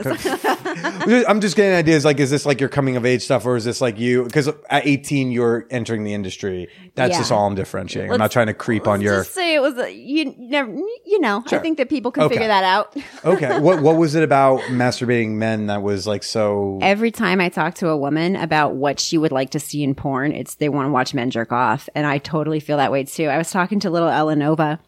[0.77, 2.05] I'm just getting ideas.
[2.05, 4.25] Like, is this like your coming of age stuff, or is this like you?
[4.25, 6.69] Because at 18, you're entering the industry.
[6.95, 7.19] That's Yeah.
[7.19, 8.13] just all I'm differentiating.
[8.13, 9.19] I'm not trying to creep on Let's your.
[9.23, 10.71] Just say it was, a, you never,
[11.07, 11.59] you know, Sure.
[11.59, 12.35] I think that people can Okay.
[12.35, 12.97] figure that out.
[13.25, 16.79] okay, what what was it about masturbating men that was like so?
[16.83, 19.95] Every time I talk to a woman about what she would like to see in
[19.95, 21.89] porn, it's they want to watch men jerk off.
[21.95, 23.27] And I totally feel that way too.
[23.27, 24.79] I was talking to little Ella Nova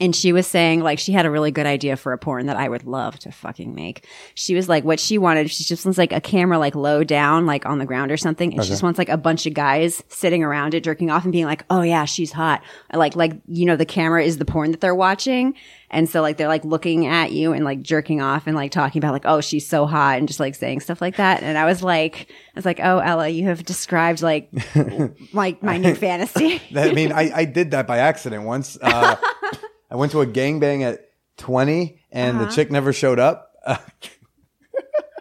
[0.00, 2.56] and she was saying like she had a really good idea for a porn that
[2.56, 4.06] I would love to fucking make.
[4.34, 7.46] She was like what she wanted, she just wants like a camera like low down,
[7.46, 8.52] like on the ground or something.
[8.52, 11.32] And she just wants like a bunch of guys sitting around it, jerking off and
[11.32, 12.62] being like, Oh yeah, she's hot.
[12.92, 15.54] Like, like, you know, the camera is the porn that they're watching.
[15.90, 18.98] And so like they're like looking at you and like jerking off and like talking
[18.98, 21.42] about like, oh, she's so hot and just like saying stuff like that.
[21.44, 24.50] And I was like, I was like, oh, Ella, you have described like,
[25.32, 26.60] like my new fantasy.
[26.76, 28.76] I mean, I, I did that by accident once.
[28.82, 29.14] Uh,
[29.94, 32.46] I went to a gangbang at 20, and Uh-huh.
[32.46, 33.52] the chick never showed up.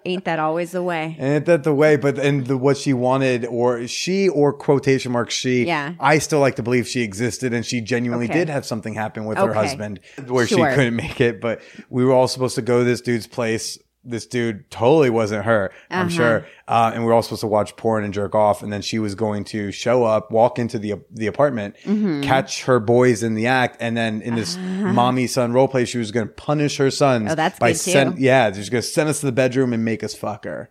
[0.06, 1.16] Ain't that always the way?
[1.18, 5.34] Ain't that the way, but and the, what she wanted, or she, or quotation marks
[5.36, 5.66] she.
[5.66, 5.94] Yeah.
[6.00, 8.34] I still like to believe she existed, and she genuinely Okay.
[8.34, 10.58] did have something happen with her husband, where Sure.
[10.72, 11.40] she couldn't make it.
[11.40, 13.78] But we were all supposed to go to this dude's place.
[14.06, 16.10] This dude totally wasn't her, I'm Uh-huh.
[16.16, 16.46] sure.
[16.68, 18.62] Uh, and we were all supposed to watch porn and jerk off.
[18.62, 22.22] And then she was going to show up, walk into the the apartment, Mm-hmm.
[22.24, 25.98] catch her boys in the act, and then in this mommy son role play, she
[26.00, 27.32] was going to punish her sons.
[27.32, 27.92] Oh, that's by good, too.
[27.92, 30.70] send- yeah, she's going to send us to the bedroom and make us fuck her.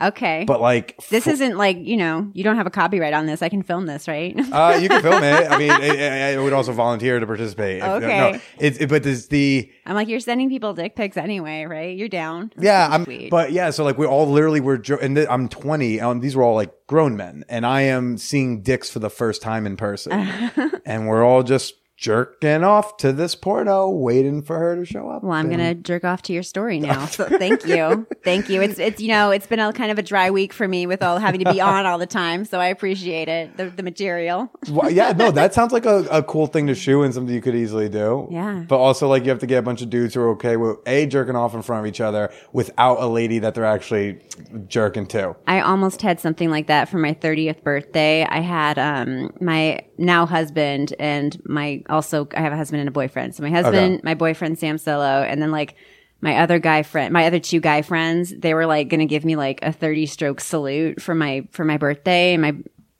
[0.00, 0.44] Okay.
[0.46, 3.42] But like, this fo- isn't like, you know, you don't have a copyright on this.
[3.42, 4.34] I can film this, right?
[4.52, 5.50] Uh, you can film it.
[5.50, 7.82] I mean, I, I would also volunteer to participate.
[7.82, 8.32] Okay.
[8.32, 11.96] No, it's it, but this the I'm like, you're sending people dick pics anyway, right?
[11.96, 12.52] You're down.
[12.58, 12.88] yeah.
[12.90, 13.70] I'm but yeah.
[13.70, 14.78] So like we all literally were.
[14.78, 16.00] Jo- and th- I'm 20.
[16.00, 19.42] Um, these were all like grown men, and I am seeing dicks for the first
[19.42, 20.12] time in person,
[20.86, 25.22] and we're all just jerking off to this porno, waiting for her to show up.
[25.22, 27.06] Well, I'm gonna jerk off to your story now.
[27.16, 28.60] So thank you, thank you.
[28.60, 31.02] It's it's you know it's been a kind of a dry week for me with
[31.02, 33.56] all having to be on all the time, so I appreciate it.
[33.56, 34.50] The the material.
[34.68, 37.40] Well, yeah, no, that sounds like a, a cool thing to shoe and something you
[37.40, 38.28] could easily do.
[38.30, 38.64] Yeah.
[38.68, 40.78] But also, like, you have to get a bunch of dudes who are okay with
[40.86, 44.20] A, jerking off in front of each other without a lady that they're actually
[44.68, 45.36] jerking to.
[45.46, 48.24] I almost had something like that for my 30th birthday.
[48.24, 52.92] I had um my now husband and my also I have a husband and a
[52.92, 53.34] boyfriend.
[53.34, 54.00] So my husband, Okay.
[54.04, 55.74] my boyfriend Sam Solo, and then like
[56.20, 59.24] my other guy friend, my other two guy friends, they were like going to give
[59.24, 62.54] me like a 30 stroke salute for my for my birthday and my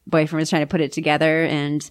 [0.07, 1.89] boyfriend was trying to put it together and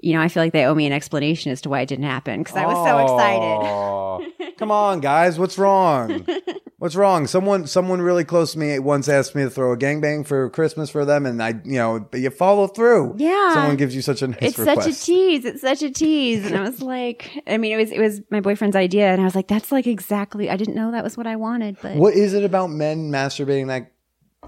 [0.00, 2.04] you know, I feel like they owe me an explanation as to why it didn't
[2.04, 3.62] happen because I was so excited.
[3.62, 4.58] excited.
[4.58, 6.26] Come on, guys, what's wrong?
[6.78, 7.26] What's wrong?
[7.28, 10.90] Someone, someone really close to me once asked me to throw a gangbang for Christmas
[10.90, 13.14] for them, and I, you know, but you follow through.
[13.16, 13.54] Yeah.
[13.54, 14.82] Someone gives you such a nice it's request.
[14.82, 15.44] such a tease.
[15.44, 16.44] It's such a tease.
[16.46, 19.24] And I was like, I mean, it was it was my boyfriend's idea, and I
[19.24, 20.50] was like, that's like exactly.
[20.50, 23.68] I didn't know that was what I wanted, but What is it about men masturbating
[23.68, 23.92] that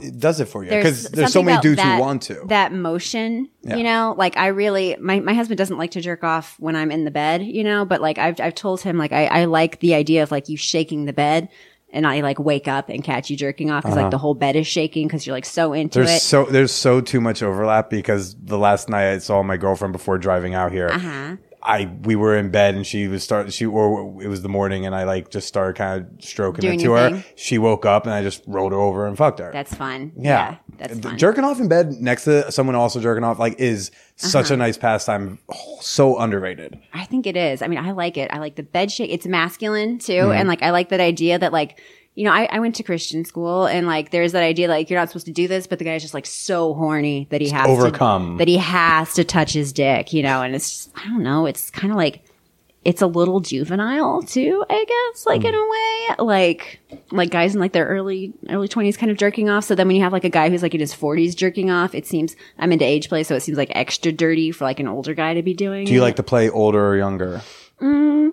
[0.01, 0.71] it does it for you?
[0.71, 2.43] Because there's so many dudes that, who want to.
[2.49, 3.49] that motion.
[3.63, 3.77] Yeah.
[3.77, 6.91] You know, like I really my my husband doesn't like to jerk off when I'm
[6.91, 7.43] in the bed.
[7.43, 10.31] You know, but like I've I've told him like I I like the idea of
[10.31, 11.49] like you shaking the bed.
[11.93, 14.57] And I like wake up and catch you jerking off because like the whole bed
[14.57, 16.07] is shaking because you're like so into Uh-huh.
[16.09, 16.27] There's it.
[16.27, 20.19] so there's so too much overlap because the last night I saw my girlfriend before
[20.19, 20.89] driving out here.
[20.89, 21.37] Uh-huh.
[21.67, 24.87] I we were in bed and she was start she or it was the morning
[24.87, 27.11] and I like just started kind of stroking Doing into your her.
[27.11, 27.25] thing.
[27.35, 29.51] She woke up and I just rolled her over and fucked her.
[29.53, 30.13] That's fun.
[30.17, 30.57] yeah.
[30.79, 31.19] that's fun.
[31.19, 34.55] Jerking off in bed next to someone also jerking off like is such Uh-huh.
[34.55, 35.39] a nice pastime.
[35.53, 36.79] Oh, so underrated.
[36.95, 37.63] I think it is.
[37.63, 38.31] I mean, I like it.
[38.33, 39.11] I like the bed shake.
[39.11, 40.13] It's masculine too.
[40.13, 40.33] Mm-hmm.
[40.33, 41.81] And like, I like that idea that like,
[42.17, 44.99] you know, I, I went to Christian school and like, there's that idea like you're
[44.99, 47.69] not supposed to do this, but the guy's just like so horny that he has
[47.69, 48.33] overcome.
[48.33, 51.23] to, that he has to touch his dick, you know, and it's just, I don't
[51.23, 51.45] know.
[51.45, 52.25] It's kind of like,
[52.87, 55.59] it's a little juvenile too, I guess, like in hmm.
[55.59, 56.81] a way, like,
[57.13, 59.65] like guys in like their early, early twenties kind of jerking off.
[59.65, 61.95] So then when you have like a guy who's like in his forties jerking off,
[61.95, 63.25] it seems, I'm into age play.
[63.25, 65.85] So it seems like extra dirty for like an older guy to be doing.
[65.85, 66.03] Do you it.
[66.03, 67.43] like to play older or younger?
[67.79, 68.31] Mm,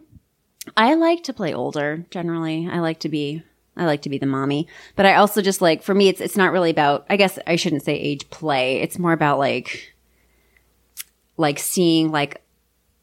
[0.77, 2.69] I like to play older generally.
[2.71, 3.43] I like to be
[3.75, 4.67] I like to be the mommy.
[4.95, 7.55] But I also just like for me it's it's not really about I guess I
[7.55, 8.81] shouldn't say age play.
[8.81, 9.93] It's more about like
[11.37, 12.41] like seeing like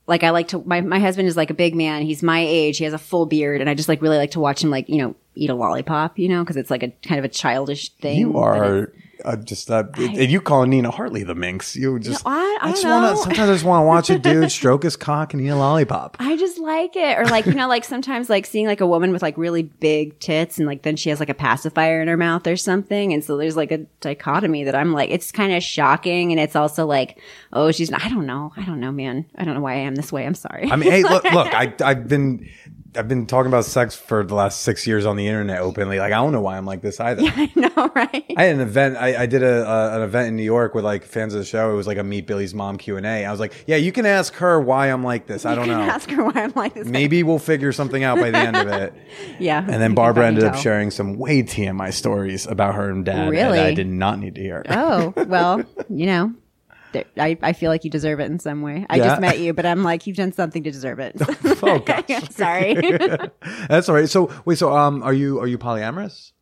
[0.06, 2.02] like I like to my my husband is like a big man.
[2.02, 2.78] He's my age.
[2.78, 4.88] He has a full beard and I just like really like to watch him like,
[4.88, 7.90] you know, eat a lollipop, you know, because it's like a kind of a childish
[7.94, 8.18] thing.
[8.18, 8.92] You are
[9.24, 12.82] uh, just uh, if you call Nina Hartley the minx, you just I- I just
[12.82, 13.14] don't want to.
[13.16, 13.22] know.
[13.22, 16.16] Sometimes I just want to watch a dude stroke his cock and eat a lollipop.
[16.20, 17.18] I just like it.
[17.18, 20.18] Or like, you know, like sometimes like seeing like a woman with like really big
[20.20, 23.12] tits and like then she has like a pacifier in her mouth or something.
[23.14, 26.32] And so there's like a dichotomy that I'm like, it's kind of shocking.
[26.32, 27.18] And it's also like,
[27.52, 28.04] oh, she's, not.
[28.04, 28.52] I don't know.
[28.56, 29.24] I don't know, man.
[29.36, 30.26] I don't know why I am this way.
[30.26, 30.70] I'm sorry.
[30.70, 31.54] I mean, hey, look, look.
[31.54, 32.48] I I've been
[32.96, 35.98] I've been talking about sex for the last six years on the internet openly.
[35.98, 37.22] Like I don't know why I'm like this either.
[37.26, 38.24] I know, right?
[38.36, 38.96] I had an event.
[38.96, 41.46] I, I did a uh, an event in New York with like fans of the
[41.46, 41.72] show.
[41.72, 43.24] It was like a Meet Billy's Mom Q and A.
[43.24, 45.46] I was like, yeah, you can ask her why I'm like this.
[45.46, 45.84] I don't can know.
[45.84, 46.88] Ask her why I'm like this.
[46.88, 48.92] Maybe we'll figure something out by the end of it.
[49.38, 49.58] Yeah.
[49.60, 53.58] And then Barbara ended up sharing some way TMI stories about her and dad Really?
[53.58, 54.62] that I did not need to hear.
[54.68, 56.34] Oh, well, you know.
[57.16, 58.86] I, I feel like you deserve it in some way.
[58.90, 59.04] I Yeah?
[59.04, 61.16] just met you, but I'm like, you've done something to deserve it.
[61.62, 62.74] Oh gosh, Sorry.
[63.68, 64.08] that's all right.
[64.08, 66.32] So wait, so um, are you are you polyamorous?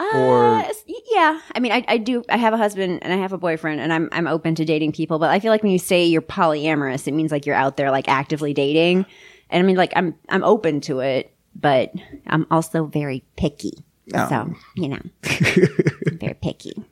[0.00, 0.68] Or- Uh,
[1.12, 2.24] yeah, I mean, I, I do.
[2.28, 4.92] I have a husband and I have a boyfriend, and I'm I'm open to dating
[4.92, 5.18] people.
[5.18, 7.90] But I feel like when you say you're polyamorous, it means like you're out there
[7.90, 9.06] like actively dating.
[9.50, 11.92] And I mean, like I'm I'm open to it, but
[12.26, 13.84] I'm also very picky.
[14.14, 14.28] Oh.
[14.28, 15.00] So you know,
[16.18, 16.82] very picky.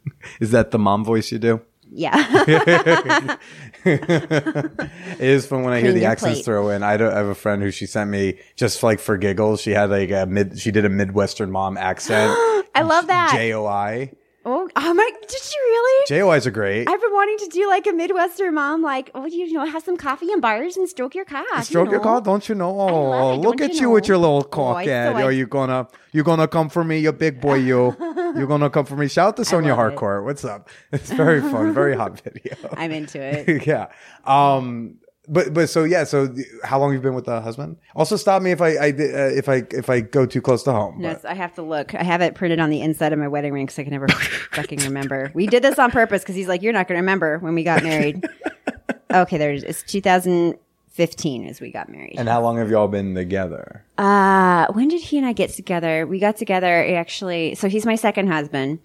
[0.41, 1.61] Is that the mom voice you do?
[1.93, 3.37] Yeah,
[3.85, 6.45] It is fun when I hear the accents plate.
[6.45, 6.83] throw in.
[6.83, 9.61] I, don't, I have a friend who she sent me just like for giggles.
[9.61, 10.59] She had like a mid.
[10.59, 12.31] She did a midwestern mom accent.
[12.75, 13.33] I love that.
[13.35, 14.13] J O I.
[14.45, 15.11] oh, oh my!
[15.21, 16.05] Did you really?
[16.09, 16.89] J O I's are great.
[16.89, 19.97] I've been wanting to do like a Midwestern mom, like, oh, you know, have some
[19.97, 21.47] coffee and bars and stroke your cock.
[21.57, 22.05] you Stroke your know?
[22.05, 22.79] cock, don't you know?
[22.81, 25.13] Oh, look don't at you you with your little Oh, cock, I- Ed.
[25.13, 27.55] so Are you gonna you gonna come for me, you big boy?
[27.57, 27.95] You
[28.37, 29.09] you gonna come for me?
[29.09, 30.23] Shout out to Sonia love it.
[30.25, 30.69] What's up?
[30.93, 32.55] It's very fun, very hot video.
[32.77, 33.67] I'm into it.
[33.67, 33.89] yeah.
[34.25, 34.97] Um,
[35.29, 36.05] But but so yeah.
[36.05, 37.77] So how long have you been with the husband?
[37.95, 40.73] Also, stop me if I, I uh, if I if I go too close to
[40.73, 41.01] home.
[41.01, 41.95] yes but- I have to look.
[41.95, 44.09] I have it printed on the inside of my wedding ring because I can never
[44.53, 45.31] fucking remember.
[45.35, 47.65] We did this on purpose because he's like, "You're not going to remember when we
[47.65, 48.25] got married."
[49.13, 52.15] okay, there's it's 2015 as we got married.
[52.19, 53.85] And how long have y'all been together?
[53.99, 56.07] Uh, when did he and I get together?
[56.07, 57.55] We got together actually.
[57.57, 58.79] So he's my second husband.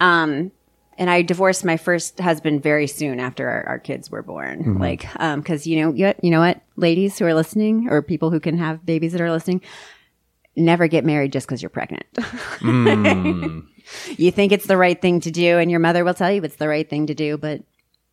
[0.00, 0.52] Um,
[0.98, 4.78] and I divorced my first husband very soon after our, our kids were born.
[4.78, 8.30] Like, um, cause you know, you, you know what, ladies who are listening or people
[8.30, 9.60] who can have babies that are listening,
[10.56, 12.06] never get married just cause you're pregnant.
[14.16, 16.56] you think it's the right thing to do and your mother will tell you it's
[16.56, 17.62] the right thing to do, but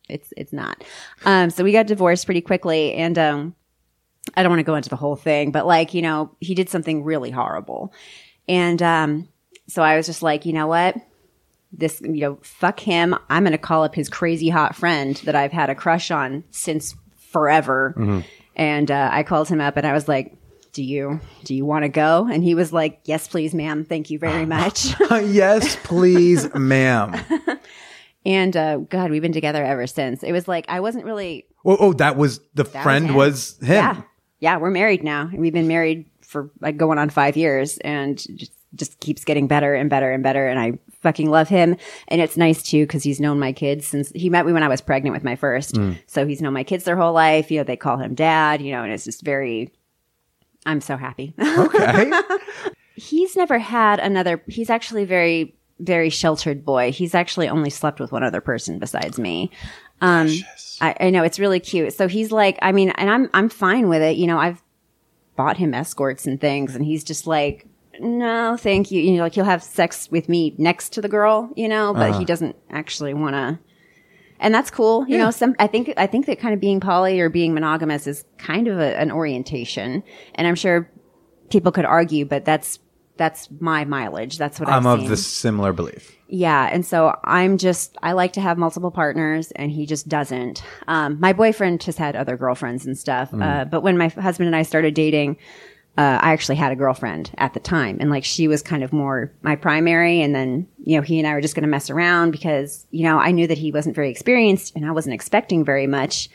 [0.08, 0.82] it's, it's not.
[1.24, 3.54] Um, so we got divorced pretty quickly and, um,
[4.36, 6.68] I don't want to go into the whole thing, but like, you know, he did
[6.68, 7.92] something really horrible.
[8.48, 9.28] And um,
[9.68, 10.96] so I was just like, you know what?
[11.72, 13.14] This, you know, fuck him.
[13.30, 16.44] I'm going to call up his crazy hot friend that I've had a crush on
[16.50, 18.22] since forever.
[18.56, 20.36] And uh, I called him up and I was like,
[20.72, 22.28] do you, do you want to go?
[22.30, 23.84] And he was like, yes, please, ma'am.
[23.84, 24.94] Thank you very much.
[25.10, 27.18] yes, please, ma'am.
[28.26, 30.22] and uh, God, we've been together ever since.
[30.22, 33.14] It was like, I wasn't really Oh, oh, that was the friend him.
[33.14, 33.68] was him.
[33.74, 34.02] Yeah.
[34.40, 35.30] Yeah, we're married now.
[35.32, 39.74] We've been married for like going on five years and just, just keeps getting better
[39.74, 40.46] and better and better.
[40.46, 41.76] And I fucking love him.
[42.08, 44.68] And it's nice too because he's known my kids since he met me when I
[44.68, 45.76] was pregnant with my first.
[46.06, 47.50] So he's known my kids their whole life.
[47.50, 49.72] You know, they call him dad, you know, and it's just very,
[50.64, 51.34] I'm so happy.
[51.38, 52.10] Okay.
[52.94, 56.92] he's never had another, he's actually very, very sheltered boy.
[56.92, 59.50] He's actually only slept with one other person besides me.
[60.00, 60.28] Um,
[60.80, 61.92] I, I know it's really cute.
[61.92, 64.16] So he's like, I mean, and I'm I'm fine with it.
[64.16, 64.62] You know, I've
[65.36, 67.66] bought him escorts and things, and he's just like,
[68.00, 69.00] no, thank you.
[69.02, 72.18] You know, like he'll have sex with me next to the girl, you know, but
[72.18, 73.58] he doesn't actually want to.
[74.40, 75.06] And that's cool.
[75.06, 78.06] You know, some I think I think that kind of being poly or being monogamous
[78.06, 80.02] is kind of a, an orientation,
[80.34, 80.90] and I'm sure
[81.50, 82.80] people could argue, but that's
[83.16, 84.38] that's my mileage.
[84.38, 86.16] That's what I'm I've of the similar belief.
[86.26, 90.64] Yeah, and so I'm just I like to have multiple partners, and he just doesn't.
[90.88, 94.56] Um, my boyfriend has had other girlfriends and stuff, uh, but when my husband and
[94.56, 95.36] I started dating,
[95.98, 98.92] uh, I actually had a girlfriend at the time, and like she was kind of
[98.92, 101.90] more my primary, and then you know he and I were just going to mess
[101.90, 105.64] around because you know I knew that he wasn't very experienced, and I wasn't expecting
[105.64, 106.30] very much.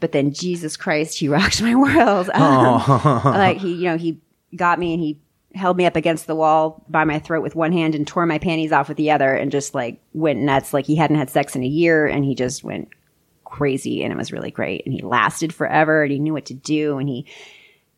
[0.00, 2.28] But then Jesus Christ, he rocked my world.
[2.30, 2.82] Um,
[3.24, 4.20] like he, you know, he
[4.54, 5.18] got me and he
[5.54, 8.38] held me up against the wall by my throat with one hand and tore my
[8.38, 10.74] panties off with the other and just like went nuts.
[10.74, 12.88] Like he hadn't had sex in a year and he just went
[13.44, 14.84] crazy and it was really great.
[14.84, 16.98] And he lasted forever and he knew what to do.
[16.98, 17.26] And he,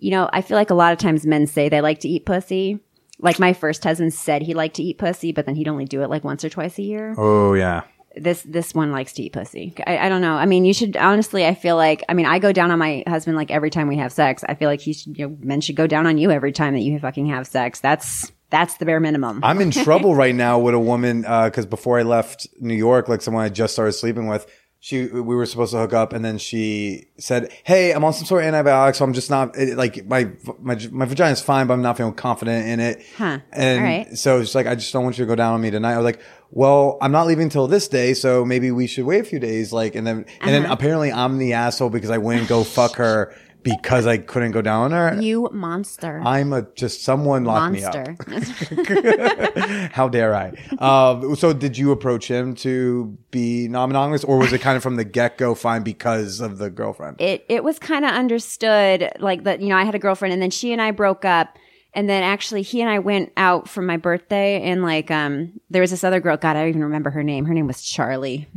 [0.00, 2.26] you know, I feel like a lot of times men say they like to eat
[2.26, 2.80] pussy.
[3.18, 6.02] Like my first husband said he liked to eat pussy, but then he'd only do
[6.02, 7.82] it like once or twice a year Oh yeah.
[8.16, 9.74] this this one likes to eat pussy.
[9.86, 10.34] I, I don't know.
[10.34, 11.46] I mean, you should honestly.
[11.46, 12.02] I feel like.
[12.08, 14.42] I mean, I go down on my husband like every time we have sex.
[14.48, 15.18] I feel like he should.
[15.18, 17.80] You know, men should go down on you every time that you fucking have sex.
[17.80, 19.40] That's that's the bare minimum.
[19.44, 23.08] I'm in trouble right now with a woman uh, because before I left New York,
[23.08, 24.44] like someone I just started sleeping with,
[24.82, 28.24] she we were supposed to hook up, and then she said, "Hey, I'm on some
[28.24, 31.74] sort of antibiotics, so I'm just not it, like my my my vagina's fine, but
[31.74, 33.40] I'm not feeling confident in it." Huh.
[33.52, 34.16] And right.
[34.16, 35.98] so she's like, "I just don't want you to go down on me tonight." I
[35.98, 36.20] was like.
[36.52, 39.72] Well, I'm not leaving till this day, so maybe we should wait a few days.
[39.72, 40.50] Like, and then, and Uh-huh.
[40.50, 43.32] then apparently I'm the asshole because I wouldn't go fuck her
[43.62, 45.20] because I couldn't go down her.
[45.20, 46.20] you monster.
[46.24, 47.94] I'm a just someone lock me up.
[48.28, 49.88] monster.
[49.92, 50.52] How dare I?
[50.78, 54.96] Um, so, did you approach him to be non-monogamous, or was it kind of from
[54.96, 57.20] the get-go fine because of the girlfriend?
[57.20, 60.42] it it was kind of understood like that you know I had a girlfriend and
[60.42, 61.58] then she and I broke up
[61.92, 65.80] and then actually he and I went out for my birthday and like um there
[65.80, 67.44] was this other girl god I don't even remember her name.
[67.46, 68.46] Her name was Charlie.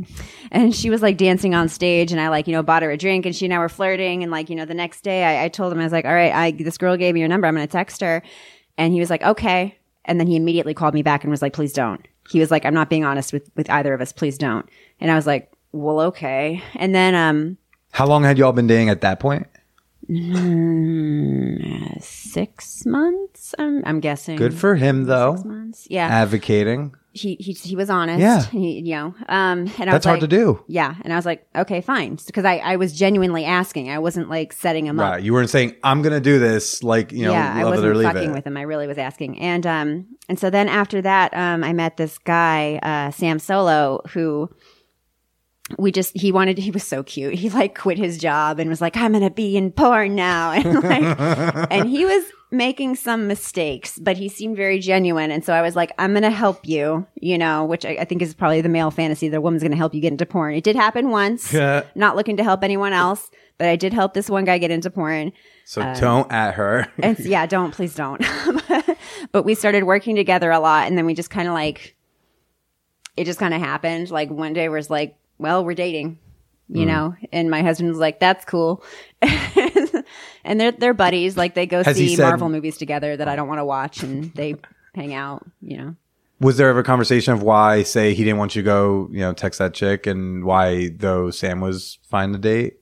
[0.50, 2.96] And she was like dancing on stage and I like you know bought her a
[2.96, 5.44] drink and she and I were flirting and like you know the next day I,
[5.44, 7.48] I told him I was like all right I this girl gave me your number.
[7.48, 8.22] I'm gonna text her.
[8.78, 9.76] And he was like okay.
[10.04, 12.06] And then he immediately called me back and was like please don't.
[12.30, 14.12] He was like I'm not being honest with with either of us.
[14.12, 14.68] Please don't.
[15.00, 16.62] And I was like well okay.
[16.76, 17.58] And then um
[17.90, 19.48] How long had y'all been dating at that point?
[22.00, 23.54] Six months.
[23.58, 24.36] I'm, I'm guessing.
[24.36, 25.36] Good for him, though.
[25.36, 25.86] six months.
[25.90, 26.94] Yeah, Advocating.
[27.12, 28.20] he, he he was honest.
[28.20, 28.42] Yeah.
[28.46, 29.14] he, you know.
[29.28, 30.62] Um, and I That's hard like, to do.
[30.66, 33.88] Yeah, and I was like, okay, fine, because I I was genuinely asking.
[33.88, 35.22] I wasn't like setting him up.
[35.22, 38.30] You weren't saying, I'm going to do this, like, you know, yeah, I wasn't fucking
[38.30, 38.34] it.
[38.34, 38.56] with him.
[38.56, 42.18] I really was asking, and um, and so then after that, um, I met this
[42.18, 44.50] guy, uh, Sam Solo, who
[45.78, 47.34] we just he wanted he was so cute.
[47.34, 50.82] He like quit his job and was like, I'm gonna be in porn now, and
[50.82, 55.30] like, and he was making some mistakes, but he seemed very genuine.
[55.30, 58.04] And so I was like, I'm going to help you, you know, which I, I
[58.04, 60.24] think is probably the male fantasy that a woman's going to help you get into
[60.24, 60.54] porn.
[60.54, 64.30] It did happen once, not looking to help anyone else, but I did help this
[64.30, 65.32] one guy get into porn.
[65.64, 66.86] So um, don't at her.
[66.98, 68.24] And yeah, don't, please don't.
[69.32, 70.86] but we started working together a lot.
[70.86, 71.96] And then we just kind of like,
[73.16, 74.10] it just kind of happened.
[74.10, 76.18] Like one day was like, well, we're dating,
[76.68, 77.14] you know?
[77.32, 78.82] And my husband's like, that's cool.
[80.44, 81.36] and they're, they're buddies.
[81.36, 84.02] Like they go Has see said- Marvel movies together that I don't want to watch
[84.02, 84.56] and they
[84.94, 85.96] hang out, you know?
[86.40, 89.20] Was there ever a conversation of why, say, he didn't want you to go, you
[89.20, 92.80] know, text that chick, and why though Sam was fine to date?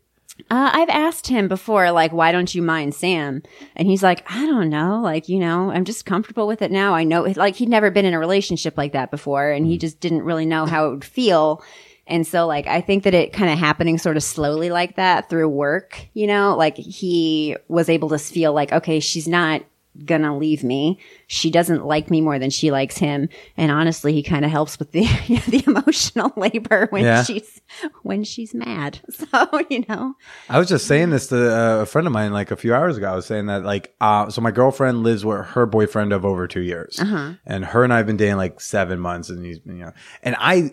[0.51, 3.43] Uh, I've asked him before, like, why don't you mind Sam?
[3.77, 5.01] And he's like, I don't know.
[5.03, 6.95] Like, you know, I'm just comfortable with it now.
[6.95, 10.01] I know, like, he'd never been in a relationship like that before and he just
[10.01, 11.63] didn't really know how it would feel.
[12.13, 15.31] And so, like, I think that it kind of happening sort of slowly like that
[15.31, 19.63] through work, you know, like he was able to feel like, okay, she's not
[20.07, 20.99] gonna leave me.
[21.27, 23.29] She doesn't like me more than she likes him.
[23.59, 25.03] And honestly, he kind of helps with the
[25.49, 27.23] the emotional labor when Yeah.
[27.23, 27.61] she's
[28.03, 29.01] when she's mad.
[29.13, 30.15] So, you know.
[30.49, 32.97] I was just saying this to uh, a friend of mine like a few hours
[32.97, 33.11] ago.
[33.11, 36.47] I was saying that like, uh, so my girlfriend lives with her boyfriend of over
[36.49, 39.73] two years, and her and I have been dating like seven months, and he's you
[39.75, 39.93] know,
[40.23, 40.73] and I.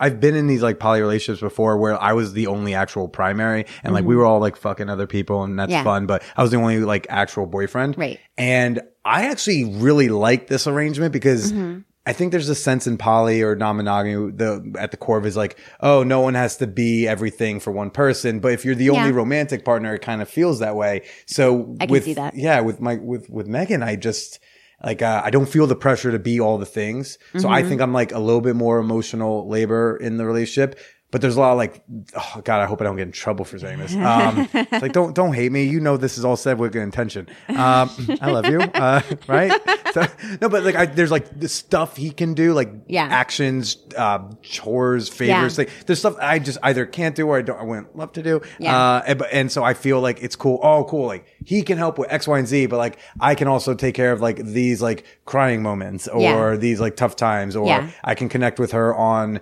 [0.00, 3.66] I've been in these like poly relationships before where I was the only actual primary
[3.82, 4.20] and like we mm-hmm.
[4.20, 5.84] were all like fucking other people and that's Yeah.
[5.84, 7.98] fun, but I was the only like actual boyfriend.
[7.98, 8.20] Right.
[8.36, 11.80] And I actually really like this arrangement because mm-hmm.
[12.08, 15.36] I think there's a sense in poly or non-monogamy the at the core of is
[15.36, 18.40] like, oh, no one has to be everything for one person.
[18.40, 21.02] But if you're the only romantic partner, it kind of feels that way.
[21.26, 22.34] So I can with see that.
[22.34, 24.38] yeah, with my with with Megan, I just
[24.84, 27.18] like uh, I don't feel the pressure to be all the things.
[27.36, 27.68] So I Mm-hmm.
[27.68, 30.78] think I'm like a little bit more emotional labor in the relationship.
[31.10, 31.82] But there's a lot of like,
[32.14, 33.94] oh God, I hope I don't get in trouble for saying this.
[33.94, 35.64] Um, like, don't don't hate me.
[35.64, 37.28] You know, this is all said with good intention.
[37.48, 37.88] Um,
[38.20, 39.50] I love you, uh, right?
[39.94, 40.04] So,
[40.42, 43.04] no, but like, I, there's like the stuff he can do, like Yeah.
[43.10, 45.56] actions, uh, chores, favors.
[45.56, 45.62] Yeah.
[45.64, 47.58] Like, there's stuff I just either can't do or I don't.
[47.58, 48.42] I wouldn't love to do.
[48.58, 48.76] Yeah.
[48.78, 50.60] Uh, and, and so I feel like it's cool.
[50.62, 51.06] Oh, cool.
[51.06, 53.94] Like he can help with X, Y, and Z, but like I can also take
[53.94, 56.56] care of like these like crying moments or Yeah.
[56.56, 57.88] these like tough times, or.
[58.04, 59.40] I can connect with her on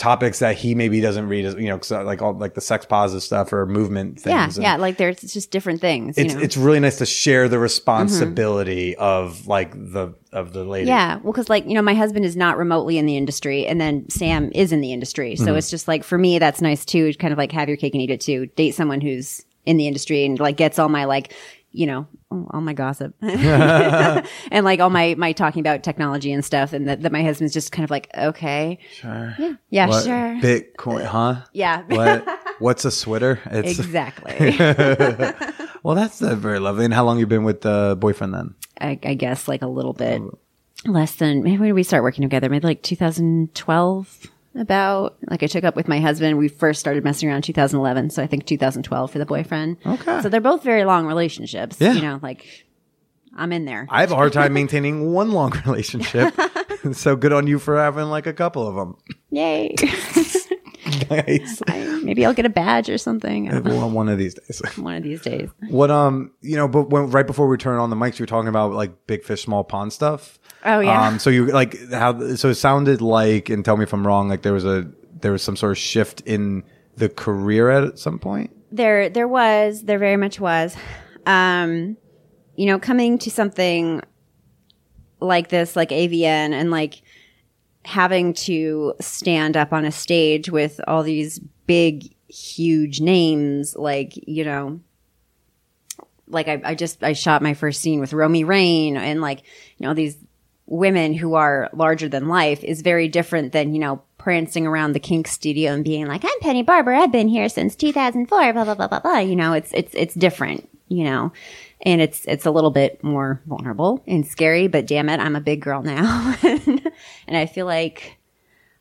[0.00, 2.86] topics that he maybe doesn't read as you know uh, like all like the sex
[2.86, 6.16] positive stuff or movement Yeah, things And yeah, like there's just different things.
[6.16, 6.44] it's you know?
[6.44, 11.32] it's really nice to share the responsibility of like the of the lady yeah, well,
[11.32, 14.50] because like you know, my husband is not remotely in the industry, and then Sam
[14.54, 17.12] is in the industry, so it's just like for me, that's nice too.
[17.14, 18.46] Kind of like have your cake and eat it too.
[18.46, 21.34] Date someone who's in the industry and like gets all my like
[21.72, 23.14] you know all my gossip.
[23.22, 27.52] And like all my my talking about technology and stuff, and that, that my husband's
[27.52, 29.34] just kind of like okay, sure.
[29.38, 31.42] Yeah, yeah, What- sure, bitcoin huh?
[31.52, 32.26] Yeah, what
[32.58, 33.40] what's a sweater?
[33.46, 34.56] It's exactly.
[35.82, 36.84] well that's uh, very lovely.
[36.84, 38.54] And how long you been with the boyfriend then?
[38.80, 40.22] I, I guess like a little bit
[40.86, 42.48] less than maybe when we start working together?
[42.48, 44.26] Maybe like 2012.
[44.54, 46.36] About like I took up with my husband.
[46.36, 49.76] We first started messing around 2011, so I think 2012 for the boyfriend.
[49.86, 50.20] Okay.
[50.22, 51.76] So they're both very long relationships.
[51.80, 51.92] Yeah.
[51.92, 52.66] You know, like
[53.36, 53.86] I'm in there.
[53.90, 56.34] i have a hard time maintaining one long relationship
[56.92, 58.96] so good on you for having like a couple of them
[59.30, 59.72] Yay!
[61.08, 63.62] nice I- maybe I'll get a badge or something.
[63.62, 65.48] Well, one of these days one of these days.
[65.68, 68.26] What um you know, but when right before we turn on the mics, you were
[68.26, 70.39] talking about like big fish, small pond stuff.
[70.64, 71.06] Oh, yeah.
[71.08, 74.28] Um, so you like how so it sounded like, and tell me if I'm wrong.
[74.28, 74.90] Like there was a
[75.20, 76.64] there was some sort of shift in
[76.96, 78.50] the career at some point.
[78.72, 80.76] there there was there very much was
[81.26, 81.96] um
[82.56, 84.00] you know coming to something
[85.20, 87.02] like this like avn and like
[87.84, 94.44] having to stand up on a stage with all these big huge names like you
[94.44, 94.80] know
[96.28, 99.42] like I, I just I shot my first scene with Romi Rain and like
[99.78, 100.16] you know these
[100.70, 105.00] women who are larger than life is very different than you know prancing around the
[105.00, 106.92] kink studio and being like I'm Penny Barber.
[106.92, 109.18] I've been here since 2004 blah blah blah blah blah.
[109.18, 111.32] You know it's it's it's different you know?
[111.82, 115.40] And it's it's a little bit more vulnerable and scary but damn it I'm a
[115.40, 116.36] big girl now.
[117.26, 118.18] And I feel like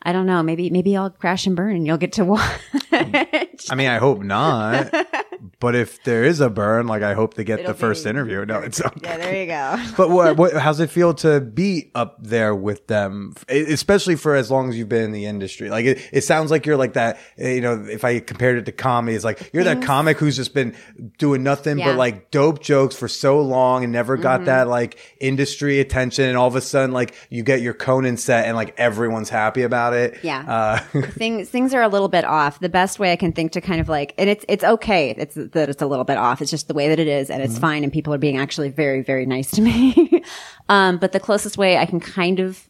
[0.02, 2.44] I don't know maybe maybe I'll crash and burn and you'll get to watch.
[2.92, 4.94] I mean, I hope not.
[5.60, 8.10] but if there is a burn, like I hope to get It'll the first be
[8.10, 8.46] interview.
[8.46, 9.00] No, it's okay.
[9.04, 12.88] yeah there you go but what, what how's it feel to be up there with
[12.88, 16.52] them especially for as long as you've been in the industry like it, it sounds
[16.52, 19.50] like you're like that eh, you know if i compared it to comedy it's like
[19.54, 20.76] you're that comic who's just been
[21.18, 21.86] doing nothing Yeah.
[21.86, 21.92] Mm-hmm.
[21.94, 26.38] but like dope jokes for so long and never got that like industry attention and
[26.38, 29.94] all of a sudden like you get your conan set and like everyone's happy about
[29.94, 30.44] it Yeah.
[30.48, 32.60] uh, things things are a little bit off.
[32.60, 35.12] The best way I can think to kind of like, and it's it's okay.
[35.18, 36.42] It's that it's a little bit off.
[36.42, 37.84] It's just the way that it is, and it's fine.
[37.84, 40.24] And people are being actually very, very nice to me.
[40.70, 42.68] um, but the closest way I can kind of,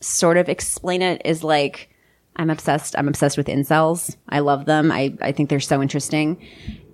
[0.00, 1.88] sort of explain it is like,
[2.36, 2.96] I'm obsessed.
[2.98, 4.16] I'm obsessed with incels.
[4.28, 4.90] I love them.
[4.90, 6.42] I I think they're so interesting,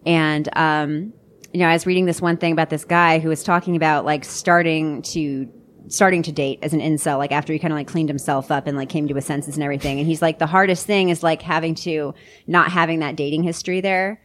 [0.05, 1.13] and um,
[1.53, 4.05] you know, I was reading this one thing about this guy who was talking about
[4.05, 5.49] like starting to
[5.87, 8.67] starting to date as an incel, like after he kind of like cleaned himself up
[8.67, 9.99] and like came to his senses and everything.
[9.99, 12.15] And he's like, the hardest thing is like having to
[12.47, 14.21] not having that dating history there.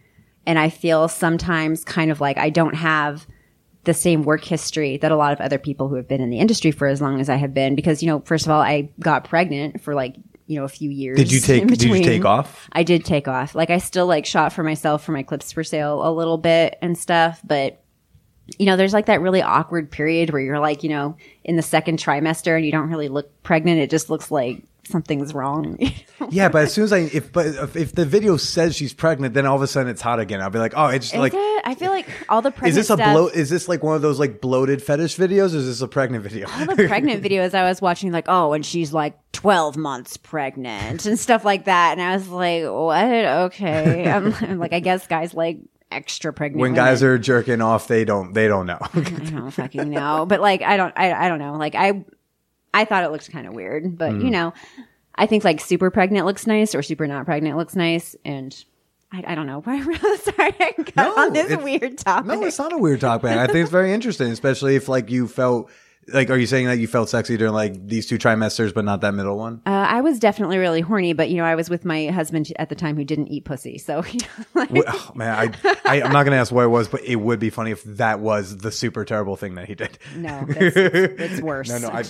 [0.45, 3.25] And I feel sometimes kind of like I don't have
[3.85, 6.39] the same work history that a lot of other people who have been in the
[6.39, 7.75] industry for as long as I have been.
[7.75, 10.15] Because, you know, first of all, I got pregnant for like,
[10.47, 11.17] you know, a few years.
[11.17, 11.67] Did you take?
[11.67, 12.67] Did you take off?
[12.71, 13.55] I did take off.
[13.55, 16.77] Like I still like shot for myself for my clips for sale a little bit
[16.81, 17.83] and stuff, but
[18.57, 21.61] you know, there's like that really awkward period where you're like, you know, in the
[21.61, 23.79] second trimester and you don't really look pregnant.
[23.79, 25.77] It just looks like something's wrong.
[26.29, 29.33] Yeah, but as soon as I if but if, if the video says she's pregnant,
[29.33, 30.41] then all of a sudden it's hot again.
[30.41, 31.33] I'll be like, oh, it's Is like.
[31.35, 31.61] it?
[31.65, 33.33] I feel like all the pregnant Is this a stuff, bloat?
[33.35, 35.53] Is this like one of those like bloated fetish videos?
[35.53, 36.47] Or is this a pregnant video?
[36.49, 41.05] all the pregnant videos I was watching, like, oh, and she's like 12 months pregnant
[41.05, 41.91] and stuff like that.
[41.97, 43.25] And I was like, what?
[43.51, 44.09] Okay.
[44.09, 45.59] I'm, I'm like, I guess guys like
[45.91, 46.61] extra pregnant.
[46.61, 46.85] when women.
[46.85, 48.79] guys are jerking off, they don't they don't know.
[48.81, 50.25] I don't fucking know.
[50.25, 51.53] But like, I don't, I, I don't know.
[51.57, 52.05] Like, I,
[52.73, 54.23] I thought it looked kind of weird, but Mm.
[54.23, 54.53] you know,
[55.15, 58.15] I think like super pregnant looks nice or super not pregnant looks nice.
[58.25, 58.55] And
[59.11, 59.61] I, I don't know.
[59.67, 62.25] I'm really sorry I got No, on this weird topic.
[62.27, 63.29] no, it's not a weird topic.
[63.31, 65.69] I think it's very interesting, especially if like you felt
[66.07, 66.29] like.
[66.29, 69.13] Are you saying that you felt sexy during like these two trimesters, but not that
[69.13, 69.61] middle one?
[69.65, 72.69] Uh, I was definitely really horny, but you know, I was with my husband at
[72.69, 73.77] the time who didn't eat pussy.
[73.77, 76.87] So, you know, like, oh, man, I, I I'm not gonna ask what it was,
[76.87, 79.97] but it would be funny if that was the super terrible thing that he did.
[80.15, 81.69] no, that's, it's, worse.
[81.69, 82.01] No, no.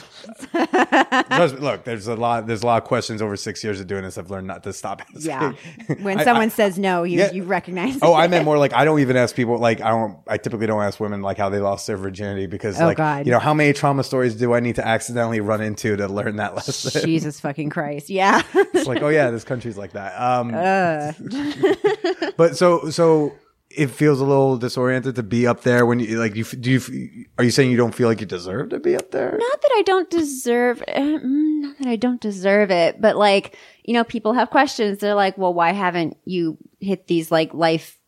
[0.53, 1.83] I look.
[1.83, 2.47] There's a lot.
[2.47, 4.17] There's a lot of questions over six years of doing this.
[4.17, 5.21] I've learned not to stop asking.
[5.21, 5.53] yeah.
[6.01, 7.31] When I- someone I- says no, you, Yeah.
[7.31, 10.17] you recognize Oh, I meant more like I don't even ask people like I don't.
[10.27, 13.25] I typically don't ask women like how they lost their virginity because Oh, like God.
[13.25, 16.37] you know how many trauma stories do I need to accidentally run into to learn
[16.37, 17.01] that lesson?
[17.05, 18.09] Jesus fucking Christ.
[18.09, 18.41] Yeah.
[18.53, 20.15] it's like oh yeah, this country's like that.
[20.15, 20.51] Um,
[22.37, 23.33] but so so
[23.69, 27.25] it feels a little disoriented to be up there when you like you do you
[27.37, 29.37] are you saying you don't feel like you deserve to be up there?
[29.37, 33.57] not that I don't deserve, uh, mm, not that I don't deserve it, but like,
[33.83, 34.99] you know, people have questions.
[34.99, 37.99] They're like, well, why haven't you hit these like life?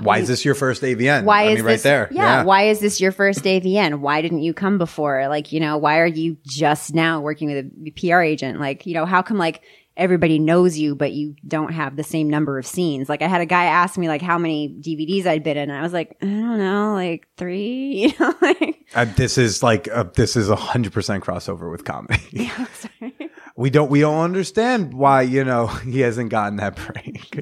[0.00, 1.24] Why is this your first AVN?
[1.24, 1.64] Why I is mean, this?
[1.64, 2.08] right there?
[2.10, 4.00] Yeah, Why is this your first AVN?
[4.00, 5.26] Why didn't you come before?
[5.28, 8.60] Like, you know, why are you just now working with a PR agent?
[8.60, 9.62] Like, you know, how come like
[9.96, 13.08] everybody knows you, but you don't have the same number of scenes?
[13.08, 15.78] Like, I had a guy ask me like how many DVDs I'd been in, and
[15.78, 18.12] I was like, I don't know, like three.
[18.12, 18.84] You know, like.
[18.94, 22.50] Uh, this is like uh, this is a hundred percent crossover with comedy.
[23.56, 27.34] we don't we don't understand why you know he hasn't gotten that break.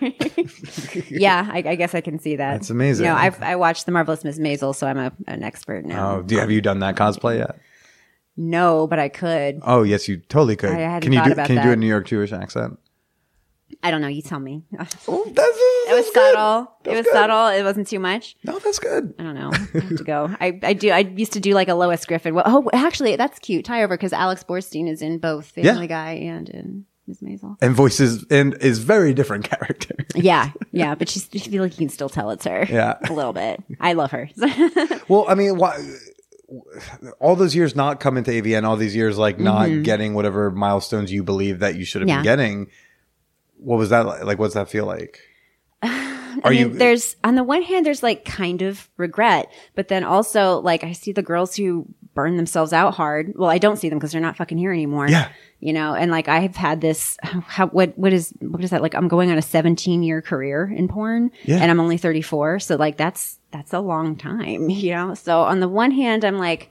[1.10, 2.52] yeah, I, I guess I can see that.
[2.52, 3.06] That's amazing.
[3.06, 6.16] You know, I've I watched the marvelous Miss Maisel, so I'm a, an expert now.
[6.16, 7.58] Oh, do you, have you done that cosplay yet?
[8.36, 9.60] No, but I could.
[9.62, 10.70] Oh yes, you totally could.
[10.70, 11.78] I hadn't can you thought do about can you do a that.
[11.78, 12.78] New York Jewish accent?
[13.82, 14.08] I don't know.
[14.08, 14.62] You tell me.
[15.08, 15.56] Oh, that's,
[15.88, 16.72] It was subtle.
[16.84, 17.46] It was subtle.
[17.48, 18.36] It wasn't too much.
[18.44, 19.14] No, that's good.
[19.18, 19.50] I don't know.
[19.52, 20.34] I have to go.
[20.40, 20.90] I, I do.
[20.90, 22.34] I used to do like a Lois Griffin.
[22.34, 23.64] Well, oh, actually, that's cute.
[23.64, 25.86] Tie over because Alex Borstein is in both Family Yeah.
[25.86, 27.56] Guy and in Miss Maisel.
[27.60, 29.94] And voices and is very different character.
[30.14, 31.28] Yeah, yeah, but she's.
[31.34, 32.64] I feel like you can still tell it's her.
[32.70, 32.96] Yeah.
[33.06, 33.62] a little bit.
[33.80, 34.30] I love her.
[35.08, 35.78] Well, I mean, why?
[37.20, 41.12] All those years not coming to AVN, all these years like not getting whatever milestones
[41.12, 42.24] you believe that you should have Mm-hmm.
[42.24, 42.36] Yeah.
[42.36, 42.66] been getting.
[43.58, 44.24] What was that like?
[44.24, 45.20] Like, what's that feel like?
[45.82, 45.88] Are
[46.44, 46.68] I mean, you?
[46.78, 50.92] there's on the one hand, there's like kind of regret, but then also like I
[50.92, 53.32] see the girls who burn themselves out hard.
[53.36, 55.08] Well, I don't see them because they're not fucking here anymore.
[55.08, 55.30] Yeah.
[55.60, 57.16] you know, and like I have had this.
[57.22, 58.94] How what what is what is that like?
[58.94, 61.56] I'm going on a 17 year career in porn, Yeah.
[61.56, 65.14] and I'm only 34, so like that's that's a long time, you know.
[65.14, 66.70] So on the one hand, I'm like.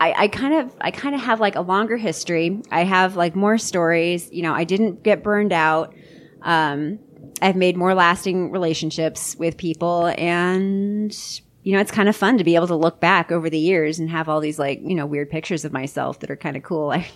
[0.00, 2.62] I, I kind of I kind of have like a longer history.
[2.70, 4.30] I have like more stories.
[4.32, 5.94] You know, I didn't get burned out.
[6.42, 6.98] Um,
[7.40, 11.16] I've made more lasting relationships with people, and
[11.64, 13.98] you know, it's kind of fun to be able to look back over the years
[13.98, 16.62] and have all these like you know weird pictures of myself that are kind of
[16.62, 16.90] cool.
[16.92, 17.06] I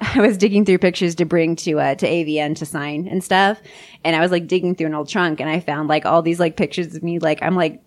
[0.00, 3.60] I was digging through pictures to bring to uh, to AVN to sign and stuff,
[4.04, 6.40] and I was like digging through an old trunk, and I found like all these
[6.40, 7.18] like pictures of me.
[7.18, 7.82] Like I'm like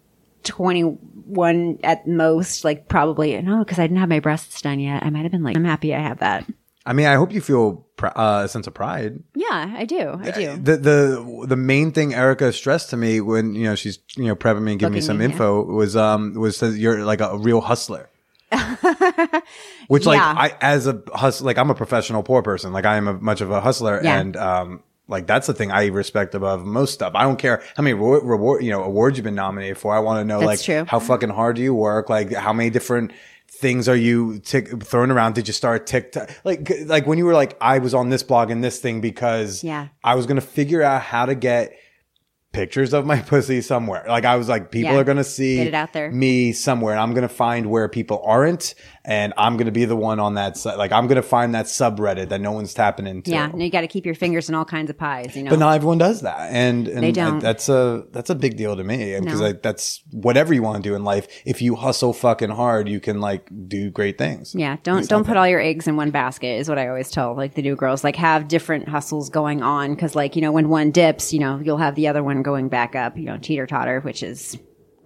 [1.33, 5.03] 21 at most, like probably no, because I didn't have my breasts done yet.
[5.03, 6.45] I might have been like, I'm happy I have that.
[6.85, 9.21] I mean, I hope you feel pr- uh, a sense of pride.
[9.35, 10.17] Yeah, I do.
[10.19, 10.57] I do.
[10.57, 14.35] The the the main thing Erica stressed to me when you know she's you know
[14.35, 15.31] prepping me and giving me some me, yeah.
[15.31, 18.09] info was um was that you're like a, real hustler.
[19.87, 20.33] Which like Yeah.
[20.37, 23.41] I as a hus like I'm a professional poor person like I am a much
[23.41, 24.19] of a hustler Yeah.
[24.19, 27.11] and um Like that's the thing I respect above most stuff.
[27.15, 29.93] I don't care how many reward, reward you know awards you've been nominated for.
[29.93, 30.85] I want to know That's like true.
[30.87, 32.09] how fucking hard do you work?
[32.09, 33.11] Like how many different
[33.49, 35.35] things are you tick, throwing around?
[35.35, 36.29] Did you start TikTok?
[36.43, 39.63] Like like when you were like I was on this blog and this thing because
[39.63, 39.89] Yeah.
[40.03, 41.73] I was gonna figure out how to get
[42.53, 44.03] pictures of my pussy somewhere.
[44.07, 44.99] Like I was like, people Yeah.
[44.99, 46.11] are gonna see it out there.
[46.11, 50.19] me somewhere, and I'm gonna find where people aren't, and I'm gonna be the one
[50.19, 50.63] on that.
[50.65, 53.31] Like I'm gonna find that subreddit that no one's tapping into.
[53.31, 55.49] Yeah, and you got to keep your fingers in all kinds of pies, you know.
[55.49, 57.39] But not everyone does that, and, and They don't.
[57.39, 59.53] that's a that's a big deal to me because No.
[59.53, 61.27] that's whatever you want to do in life.
[61.45, 64.53] If you hustle fucking hard, you can like do great things.
[64.55, 67.35] yeah, don't don't put all your eggs in one basket is what I always tell
[67.35, 68.03] like the new girls.
[68.03, 71.59] Like have different hustles going on because like you know when one dips, you know
[71.63, 73.17] you'll have the other one going back up.
[73.17, 74.57] You know, teeter totter, which is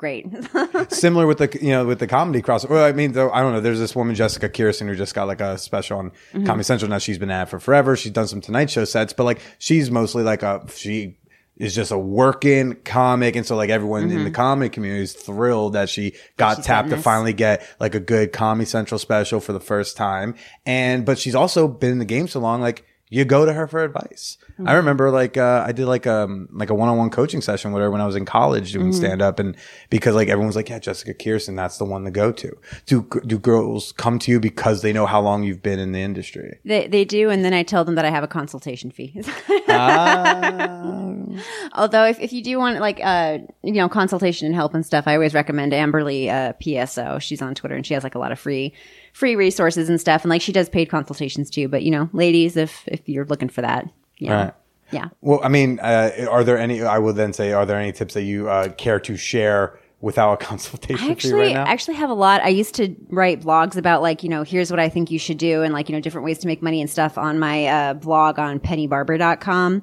[0.05, 0.27] great.
[0.91, 2.65] Similar with the you know with the comedy cross.
[2.67, 3.59] Well, I mean, though I don't know.
[3.61, 6.45] There's this woman Jessica Kirson who just got like a special on Mm-hmm.
[6.45, 6.89] Comedy Central.
[6.89, 7.95] Now she's been at it for forever.
[7.95, 11.17] She's done some Tonight Show sets, but like she's mostly like a she
[11.57, 15.73] is just a working comic, and so like everyone in the comedy community is thrilled
[15.73, 16.61] that she got Mm-hmm.
[16.61, 20.35] She's tapped to finally get like a good Comedy Central special for the first time.
[20.65, 22.85] And but she's also been in the game so long, like
[23.15, 24.37] you go to her for advice.
[24.53, 24.67] Mm-hmm.
[24.67, 27.71] I remember like uh, I did like um like a one on one coaching session
[27.71, 28.97] with her when I was in college doing Mm-hmm.
[28.97, 29.55] stand up, and
[29.89, 32.57] because like everyone's like, yeah, Jessica Kirson, that's the one to go to.
[32.85, 36.01] Do do girls come to you because they know how long you've been in the
[36.01, 36.59] industry?
[36.65, 39.21] they they do, and then I tell them that I have a consultation fee.
[39.69, 41.13] Ah.
[41.73, 45.05] Although if, if you do want like uh you know consultation and help and stuff,
[45.07, 47.21] I always recommend Amberly uh, PSO.
[47.21, 48.73] She's on Twitter and she has like a lot of free
[49.15, 51.69] free resources and stuff, and like she does paid consultations too.
[51.69, 53.89] But you know, ladies, if if you're looking for that,
[54.19, 54.53] yeah, Right.
[54.91, 55.05] yeah.
[55.21, 56.83] Well, I mean, uh, are there any?
[56.83, 60.33] I will then say, are there any tips that you uh, care to share without
[60.33, 61.65] a consultation I actually right now?
[61.65, 62.41] actually have a lot.
[62.41, 65.37] I used to write blogs about like you know here's what I think you should
[65.37, 67.93] do and like you know different ways to make money and stuff on my uh,
[67.93, 69.81] blog on pennybarber.com.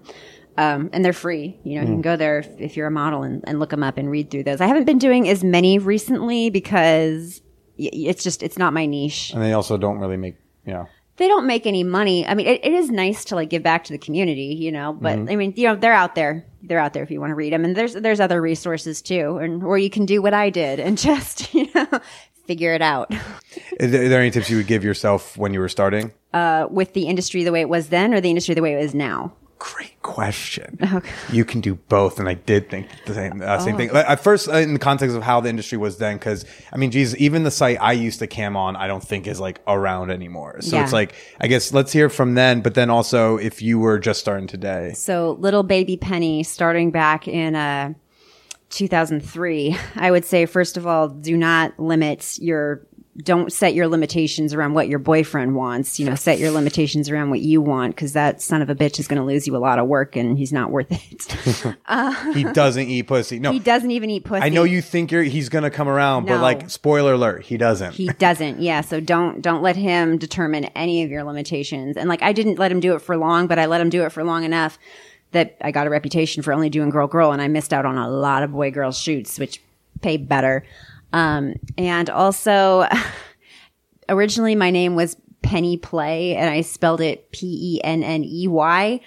[0.59, 1.59] Um, and they're free.
[1.65, 1.93] You know, you Hmm.
[1.95, 4.31] can go there if, if you're a model and, and look them up and read
[4.31, 4.61] through those.
[4.61, 7.41] I haven't been doing as many recently because
[7.93, 9.33] it's just it's not my niche.
[9.33, 10.89] and they also don't really make you know.
[11.19, 12.27] They don't make any money.
[12.27, 14.95] I mean, it, it is nice to like give back to the community, you know.
[14.95, 15.31] But Mm-hmm.
[15.31, 16.47] I mean, you know, they're out there.
[16.63, 17.65] They're out there if you want to read them.
[17.65, 20.97] And there's there's other resources too, and or you can do what I did and
[21.09, 21.87] just you know
[22.47, 23.13] figure it out.
[23.81, 26.13] Are there any tips you would give yourself when you were starting?
[26.33, 28.83] uh, with the industry the way it was then or the industry the way it
[28.83, 29.33] is now?
[29.65, 30.77] Great question.
[31.31, 33.91] You can do both, and I did think the same uh, same thing.
[33.91, 36.91] At first, uh, in the context of how the industry was then, because I mean,
[36.91, 40.11] geez, even the site I used to cam on, I don't think is like around
[40.11, 40.63] anymore.
[40.63, 40.83] So Yeah.
[40.83, 44.19] it's like, I guess let's hear from then, but then also if you were just
[44.19, 47.95] starting today, So, little baby Penny, starting back in uh,
[48.71, 52.85] 2003, I would say, first of all, do not limit your,
[53.17, 56.01] don't set your limitations around what your boyfriend wants.
[56.01, 58.99] You know, set your limitations around what you want because that son of a bitch
[58.99, 61.77] is going to lose you a lot of work and he's not worth it.
[61.87, 63.39] Uh, he doesn't eat pussy.
[63.39, 64.43] No, he doesn't even eat pussy.
[64.43, 67.93] I know you think you're he's gonna come around, but like spoiler alert, he doesn't.
[67.93, 68.61] He doesn't.
[68.61, 68.81] Yeah.
[68.81, 71.97] So don't don't let him determine any of your limitations.
[71.97, 74.05] And like I didn't let him do it for long, but I let him do
[74.05, 74.79] it for long enough
[75.33, 77.99] that I got a reputation for only doing girl girl, and I missed out on
[77.99, 79.61] a lot of boy girl shoots, which
[80.01, 80.65] pay better.
[81.13, 82.87] Um, and also,
[84.09, 88.49] originally my name was Penny Play, and I spelled it P E N N E
[88.49, 89.01] Y.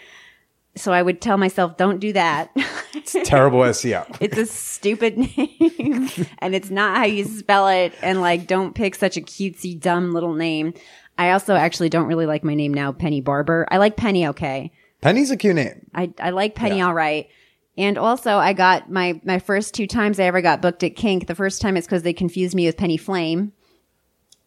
[0.78, 2.56] So I would tell myself, don't do that.
[2.96, 4.18] It's terrible E SEO.
[4.22, 8.96] it's a stupid name and it's not how you spell it and like don't pick
[8.96, 10.74] such a cutesy dumb little name
[11.18, 14.72] i also actually don't really like my name now penny barber i like penny okay
[15.02, 15.86] Penny's a cute name.
[15.94, 17.30] i, I like penny all right
[17.78, 21.28] and also i got my my first two times i ever got booked at kink
[21.28, 23.52] the first time it's because they confused me with penny flame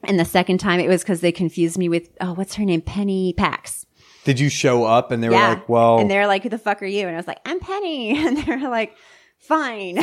[0.05, 2.81] and the second time it was because they confused me with oh what's her name
[2.81, 3.85] penny pax
[4.24, 6.83] Did you show up and they were like, well, and they're like who the fuck
[6.83, 8.97] are you and i was like i'm penny and they're like
[9.39, 9.95] fine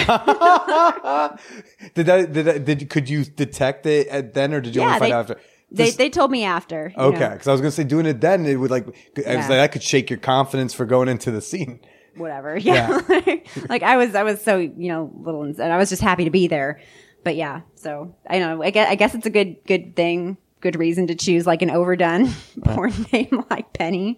[1.93, 4.87] did that, did that, did, could you detect it at then or did you Yeah,
[4.87, 5.41] only find they- out after?
[5.71, 7.35] they, they told me after okay.
[7.37, 9.33] Cause I was going to say doing it then, it would like, I was Yeah.
[9.35, 11.79] like, that could shake your confidence for going into the scene.
[12.17, 12.57] Whatever.
[12.65, 13.01] Yeah.
[13.69, 16.31] like I was, I was so, you know, little and I was just happy to
[16.31, 16.81] be there.
[17.23, 20.37] But yeah, so I don't know, I guess, I guess it's a good, good thing,
[20.61, 22.29] good reason to choose like an overdone
[22.63, 24.17] porn name like Penny.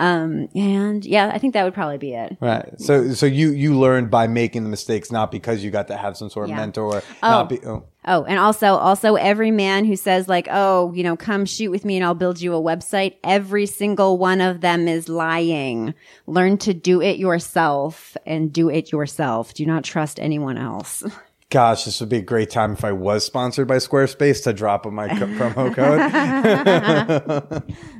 [0.00, 2.38] Um, and yeah, I think that would probably be it.
[2.40, 2.80] Right.
[2.80, 6.16] So, so you, you learned by making the mistakes, not because you got to have
[6.16, 6.56] some sort of Yeah.
[6.56, 7.84] mentor, not be, oh.
[8.06, 11.84] Oh, and also, also every man who says like, oh, you know, come shoot with
[11.84, 13.16] me and I'll build you a website.
[13.22, 15.92] Every single one of them is lying.
[16.26, 19.52] Learn to do it yourself and do it yourself.
[19.52, 21.04] Do not trust anyone else.
[21.50, 24.86] Gosh, this would be a great time if I was sponsored by Squarespace to drop
[24.86, 26.00] my co- promo code.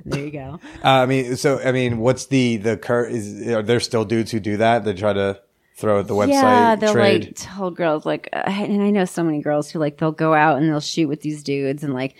[0.05, 0.61] There you go.
[0.84, 3.07] Uh, I mean, so I mean, what's the the cur?
[3.07, 4.84] Is are there still dudes who do that?
[4.84, 5.40] They try to
[5.74, 7.24] throw at the website yeah, they'll trade.
[7.24, 10.32] like tell girls like, uh, and I know so many girls who like they'll go
[10.32, 12.14] out and they'll shoot with these dudes and like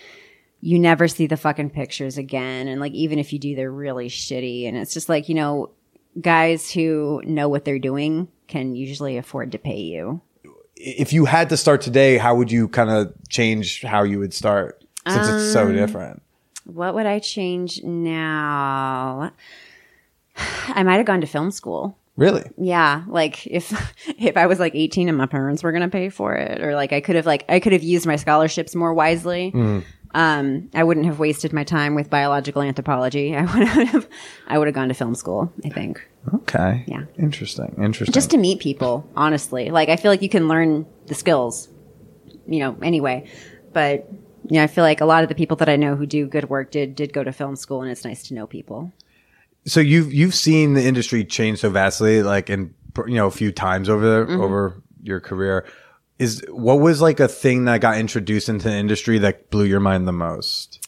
[0.61, 4.09] you never see the fucking pictures again, and like even if you do, they're really
[4.09, 5.71] shitty, and it's just like you know,
[6.21, 10.21] guys who know what they're doing can usually afford to pay you.
[10.83, 14.33] If you had to start today, how would you kind of change how you would
[14.33, 16.23] start since it's Um, so different?
[16.65, 19.33] What would I change now?
[20.69, 21.97] I might have gone to film school.
[22.17, 22.45] Really?
[22.59, 23.73] Yeah, like if
[24.19, 26.75] if I was like 18 and my parents were going to pay for it or
[26.75, 29.53] like I could have like I could have used my scholarships more wisely.
[30.15, 33.37] Um I wouldn't have wasted my time with biological anthropology.
[33.37, 34.09] I would have
[34.49, 36.07] I would have gone to film school, I think.
[36.35, 36.85] Okay.
[36.87, 37.05] Yeah.
[37.19, 37.75] Interesting.
[37.83, 38.13] Interesting.
[38.13, 39.71] Just to meet people, honestly.
[39.71, 41.69] Like I feel like you can learn the skills,
[42.47, 43.29] you know, anyway.
[43.73, 44.09] But
[44.49, 46.27] you know, I feel like a lot of the people that I know who do
[46.27, 48.93] good work did did go to film school and it's nice to know people.
[49.67, 52.75] so you've you've seen the industry change so vastly, like in
[53.07, 54.41] you know a few times over Mm-hmm.
[54.41, 55.65] over your career.
[56.21, 59.81] Is what was like a thing that got introduced into the industry that blew your
[59.81, 60.87] mind the most?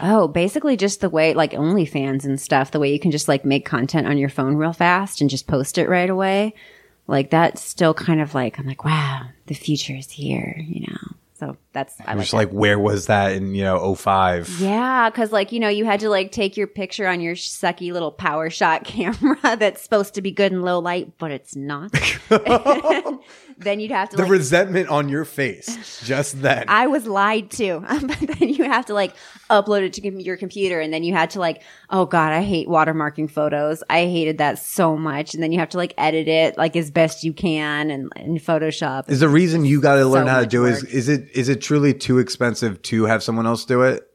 [0.00, 3.44] Oh, basically just the way like OnlyFans and stuff, the way you can just like
[3.44, 6.54] make content on your phone real fast and just post it right away.
[7.08, 11.16] Like that's still kind of like I'm like, wow, the future is here, you know.
[11.36, 14.60] So that's I like just like, where was that in you know 05?
[14.60, 17.92] Yeah, because like you know, you had to like take your picture on your sucky
[17.92, 21.90] little power shot camera that's supposed to be good in low light, but it's not.
[23.58, 26.66] then you'd have to The like, resentment on your face, just then.
[26.68, 27.80] I was lied to.
[28.02, 29.14] but then you have to like
[29.50, 32.68] upload it to your computer and then you had to like, oh God, I hate
[32.68, 33.82] watermarking photos.
[33.90, 35.34] I hated that so much.
[35.34, 38.36] And then you have to like edit it like as best you can and in
[38.36, 39.08] Photoshop.
[39.10, 41.48] is the reason you got to learn So how to do is is it is
[41.48, 44.06] it truly too expensive to have someone else do it?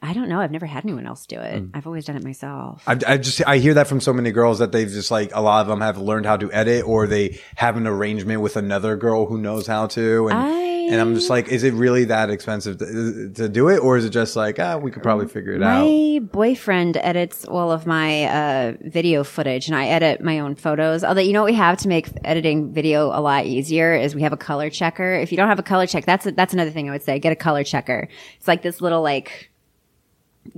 [0.00, 0.38] I don't know.
[0.40, 1.60] I've never had anyone else do it.
[1.74, 2.84] I've always done it myself.
[2.86, 5.40] I, I just I hear that from so many girls that they've just like a
[5.40, 8.96] lot of them have learned how to edit or they have an arrangement with another
[8.96, 12.30] girl who knows how to and I- and I'm just like is it really that
[12.30, 15.52] expensive to, to do it or is it just like ah we could probably figure
[15.52, 20.38] it out My boyfriend edits all of my uh, video footage, and I edit my
[20.38, 21.04] own photos.
[21.04, 24.22] Although you know what we have to make editing video a lot easier is we
[24.22, 25.12] have a color checker.
[25.12, 27.18] If you don't have a color check, that's that's another thing I would say.
[27.18, 28.08] Get a color checker.
[28.38, 29.50] It's like this little like.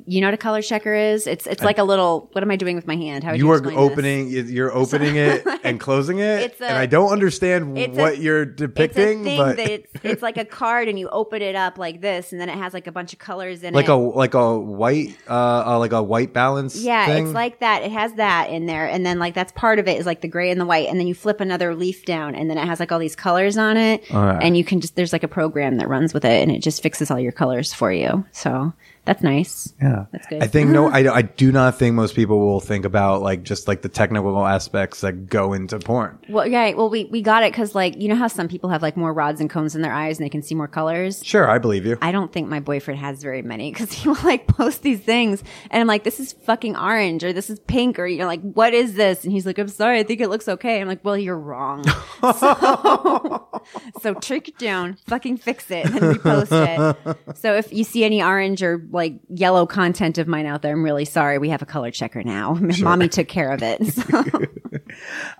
[0.06, 1.26] You know what a color checker is?
[1.26, 2.28] It's it's like a little.
[2.32, 3.24] What am I doing with my hand?
[3.24, 3.90] How would you, you are explain this?
[3.90, 8.00] opening you're opening it and closing it It's a- and I don't understand it's a-
[8.00, 11.42] what you're It's depicting thing but that it's, it's like a card, and you open
[11.42, 13.86] it up like this, and then it has like a bunch of colors in like
[13.86, 13.90] it.
[13.90, 17.26] a like a white uh, uh like a white balance Yeah, thing?
[17.26, 17.82] it's like that.
[17.82, 20.28] It has that in there, and then like that's part of it is like the
[20.28, 22.78] gray and the white, and then you flip another leaf down, and then it has
[22.78, 24.40] like all these colors on it, Alright.
[24.42, 26.80] and you can just there's like a program that runs with it, and it just
[26.80, 28.24] fixes all your colors for you.
[28.30, 28.72] So
[29.06, 29.72] that's nice.
[29.80, 30.42] Yeah, That's good.
[30.42, 33.66] I think no, I, I do not think most people will think about like just
[33.66, 36.18] like the technical aspects that go into porn.
[36.28, 38.82] Well, yeah, well we we got it because like you know how some people have
[38.82, 41.24] like more rods and cones in their eyes and they can see more colors.
[41.24, 41.96] Sure, I believe you.
[42.02, 45.42] I don't think my boyfriend has very many because he will like post these things
[45.70, 48.74] and I'm like, this is fucking orange or this is pink or you're like, what
[48.74, 49.24] is this?
[49.24, 50.80] And he's like, I'm sorry, I think it looks okay.
[50.80, 51.84] I'm like, well, you're wrong.
[52.20, 53.62] so,
[54.00, 57.36] so trick it down, fucking fix it, and then repost it.
[57.38, 60.84] So if you see any orange or like yellow content of mine out there, I'm
[60.84, 61.38] really sorry.
[61.38, 62.54] We have a color checker now.
[62.80, 63.80] Mommy took care of it.
[64.10, 64.24] So.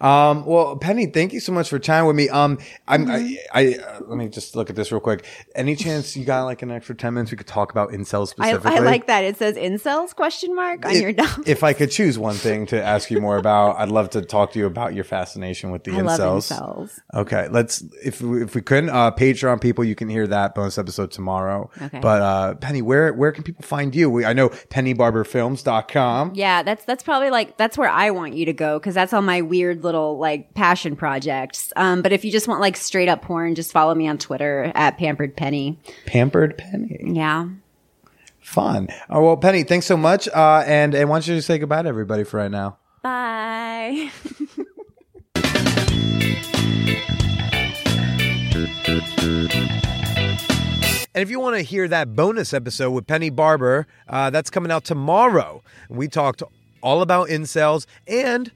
[0.01, 2.29] Um, well, Penny, thank you so much for chatting with me.
[2.29, 3.35] Um, I'm, Mm-hmm.
[3.55, 5.25] I, I uh, let me just look at this real quick.
[5.55, 8.51] Any chance you got like an extra ten minutes we could talk about incels I,
[8.53, 8.77] specifically?
[8.77, 9.25] I like that.
[9.25, 11.49] It says incels question mark on If- your dump.
[11.49, 14.53] If I could choose one thing to ask you more about, I'd love to talk
[14.53, 16.51] to you about your fascination with the I incels.
[16.51, 16.99] love incels.
[17.15, 20.79] Okay, let's if we, if we couldn't uh, Patreon people, you can hear that bonus
[20.79, 21.71] episode tomorrow.
[21.81, 22.01] Okay.
[22.01, 24.11] But uh, Penny, where where can people find you?
[24.11, 26.33] We, I know pennybarberfilms.com.
[26.35, 29.23] Yeah, that's that's probably like that's where I want you to go because that's all
[29.23, 31.73] my weird little like passion projects.
[31.77, 34.73] Um, but if you just want like straight up porn, just follow me on Twitter
[34.75, 35.79] at Pampered Penny.
[36.07, 36.99] Pampered Penny.
[37.03, 37.49] Yeah.
[38.41, 38.89] Fun.
[39.09, 40.29] Oh, well, Penny, thanks so much.
[40.29, 42.79] Uh, and and why don't you say goodbye to everybody for right now?
[43.03, 44.11] Bye.
[51.13, 54.71] And if you want to hear that bonus episode with Penny Barber, uh, that's coming
[54.71, 55.61] out tomorrow.
[55.89, 56.41] We talked
[56.83, 58.53] all about incels and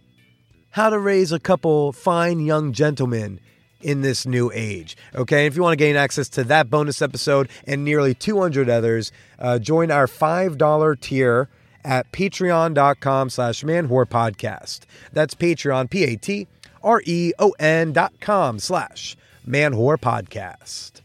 [0.75, 3.39] how to raise a couple fine young gentlemen
[3.81, 4.97] in this new age.
[5.15, 9.13] Okay, if you want to gain access to that bonus episode and nearly 200 others,
[9.39, 11.49] uh, join our $5 tier
[11.85, 14.81] at patreon.com slash manwhorepodcast.
[15.13, 19.17] That's Patreon, P-A-T-R-E-O-N dot com slash
[19.47, 21.03] Man Whore Podcast.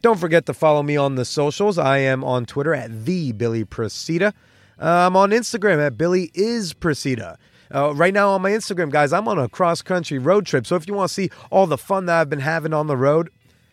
[0.00, 1.76] Don't forget to follow me on the socials.
[1.76, 4.32] I am on Twitter at the Billy Procida.
[4.80, 7.36] Uh, I'm on Instagram at Billy is Procida.
[7.74, 10.64] Uh, right now on my Instagram, guys, I'm on a cross country road trip.
[10.64, 12.96] So if you want to see all the fun that I've been having on the
[12.96, 13.30] road,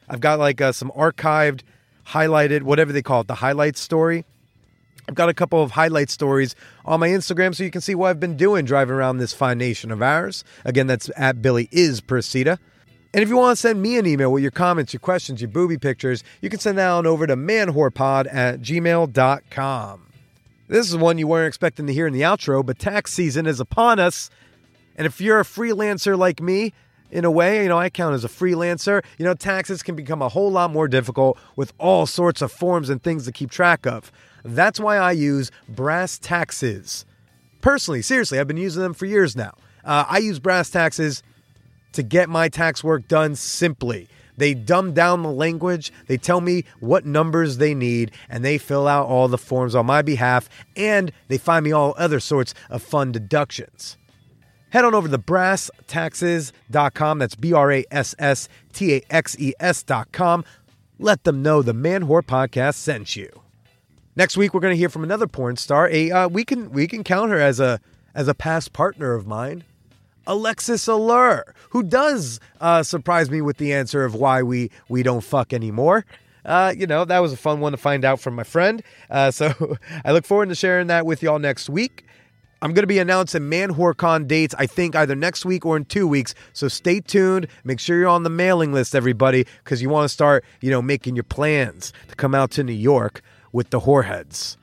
[0.09, 1.61] I've got like uh, some archived,
[2.07, 4.25] highlighted, whatever they call it, the highlight story.
[5.07, 8.09] I've got a couple of highlight stories on my Instagram so you can see what
[8.09, 10.43] I've been doing driving around this fine nation of ours.
[10.65, 12.57] Again, that's at Billy is Procida.
[13.13, 15.49] And if you want to send me an email with your comments, your questions, your
[15.49, 20.10] booby pictures, you can send that on over to manwhorepod at gmail.com.
[20.71, 23.59] This is one you weren't expecting to hear in the outro, but tax season is
[23.59, 24.29] upon us.
[24.95, 26.71] And if you're a freelancer like me,
[27.11, 30.21] in a way, you know, I count as a freelancer, you know, taxes can become
[30.21, 33.85] a whole lot more difficult with all sorts of forms and things to keep track
[33.85, 34.13] of.
[34.45, 37.05] That's why I use Brass Taxes.
[37.59, 39.55] Personally, seriously, I've been using them for years now.
[39.83, 41.21] Uh, I use Brass Taxes
[41.91, 44.07] to get my tax work done simply.
[44.41, 48.87] They dumb down the language, they tell me what numbers they need, and they fill
[48.87, 52.81] out all the forms on my behalf, and they find me all other sorts of
[52.81, 53.97] fun deductions.
[54.71, 57.19] Head on over to brasstaxes.com.
[57.19, 60.43] That's B R A S S T A X E S.com.
[60.97, 63.43] Let them know the Man Whore Podcast sent you.
[64.15, 65.87] Next week, we're going to hear from another porn star.
[65.87, 67.79] A uh, we can we can count her as a
[68.15, 69.65] as a past partner of mine,
[70.27, 75.23] Alexis Allure, who does uh, surprise me with the answer of why we we don't
[75.23, 76.05] fuck anymore.
[76.43, 78.81] Uh, you know that was a fun one to find out from my friend.
[79.09, 82.05] Uh, so I look forward to sharing that with y'all next week.
[82.63, 85.85] I'm going to be announcing Man Con dates, I think either next week or in
[85.85, 86.35] two weeks.
[86.53, 87.47] So stay tuned.
[87.63, 90.79] Make sure you're on the mailing list, everybody, because you want to start, you know,
[90.79, 94.57] making your plans to come out to New York with the whoreheads.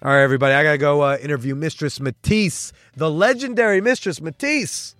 [0.00, 4.94] All right, everybody, I got to go uh, interview Mistress Matisse, the legendary Mistress Matisse.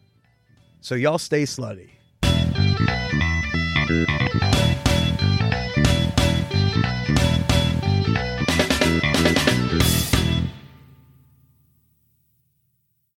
[0.80, 1.90] So y'all stay slutty.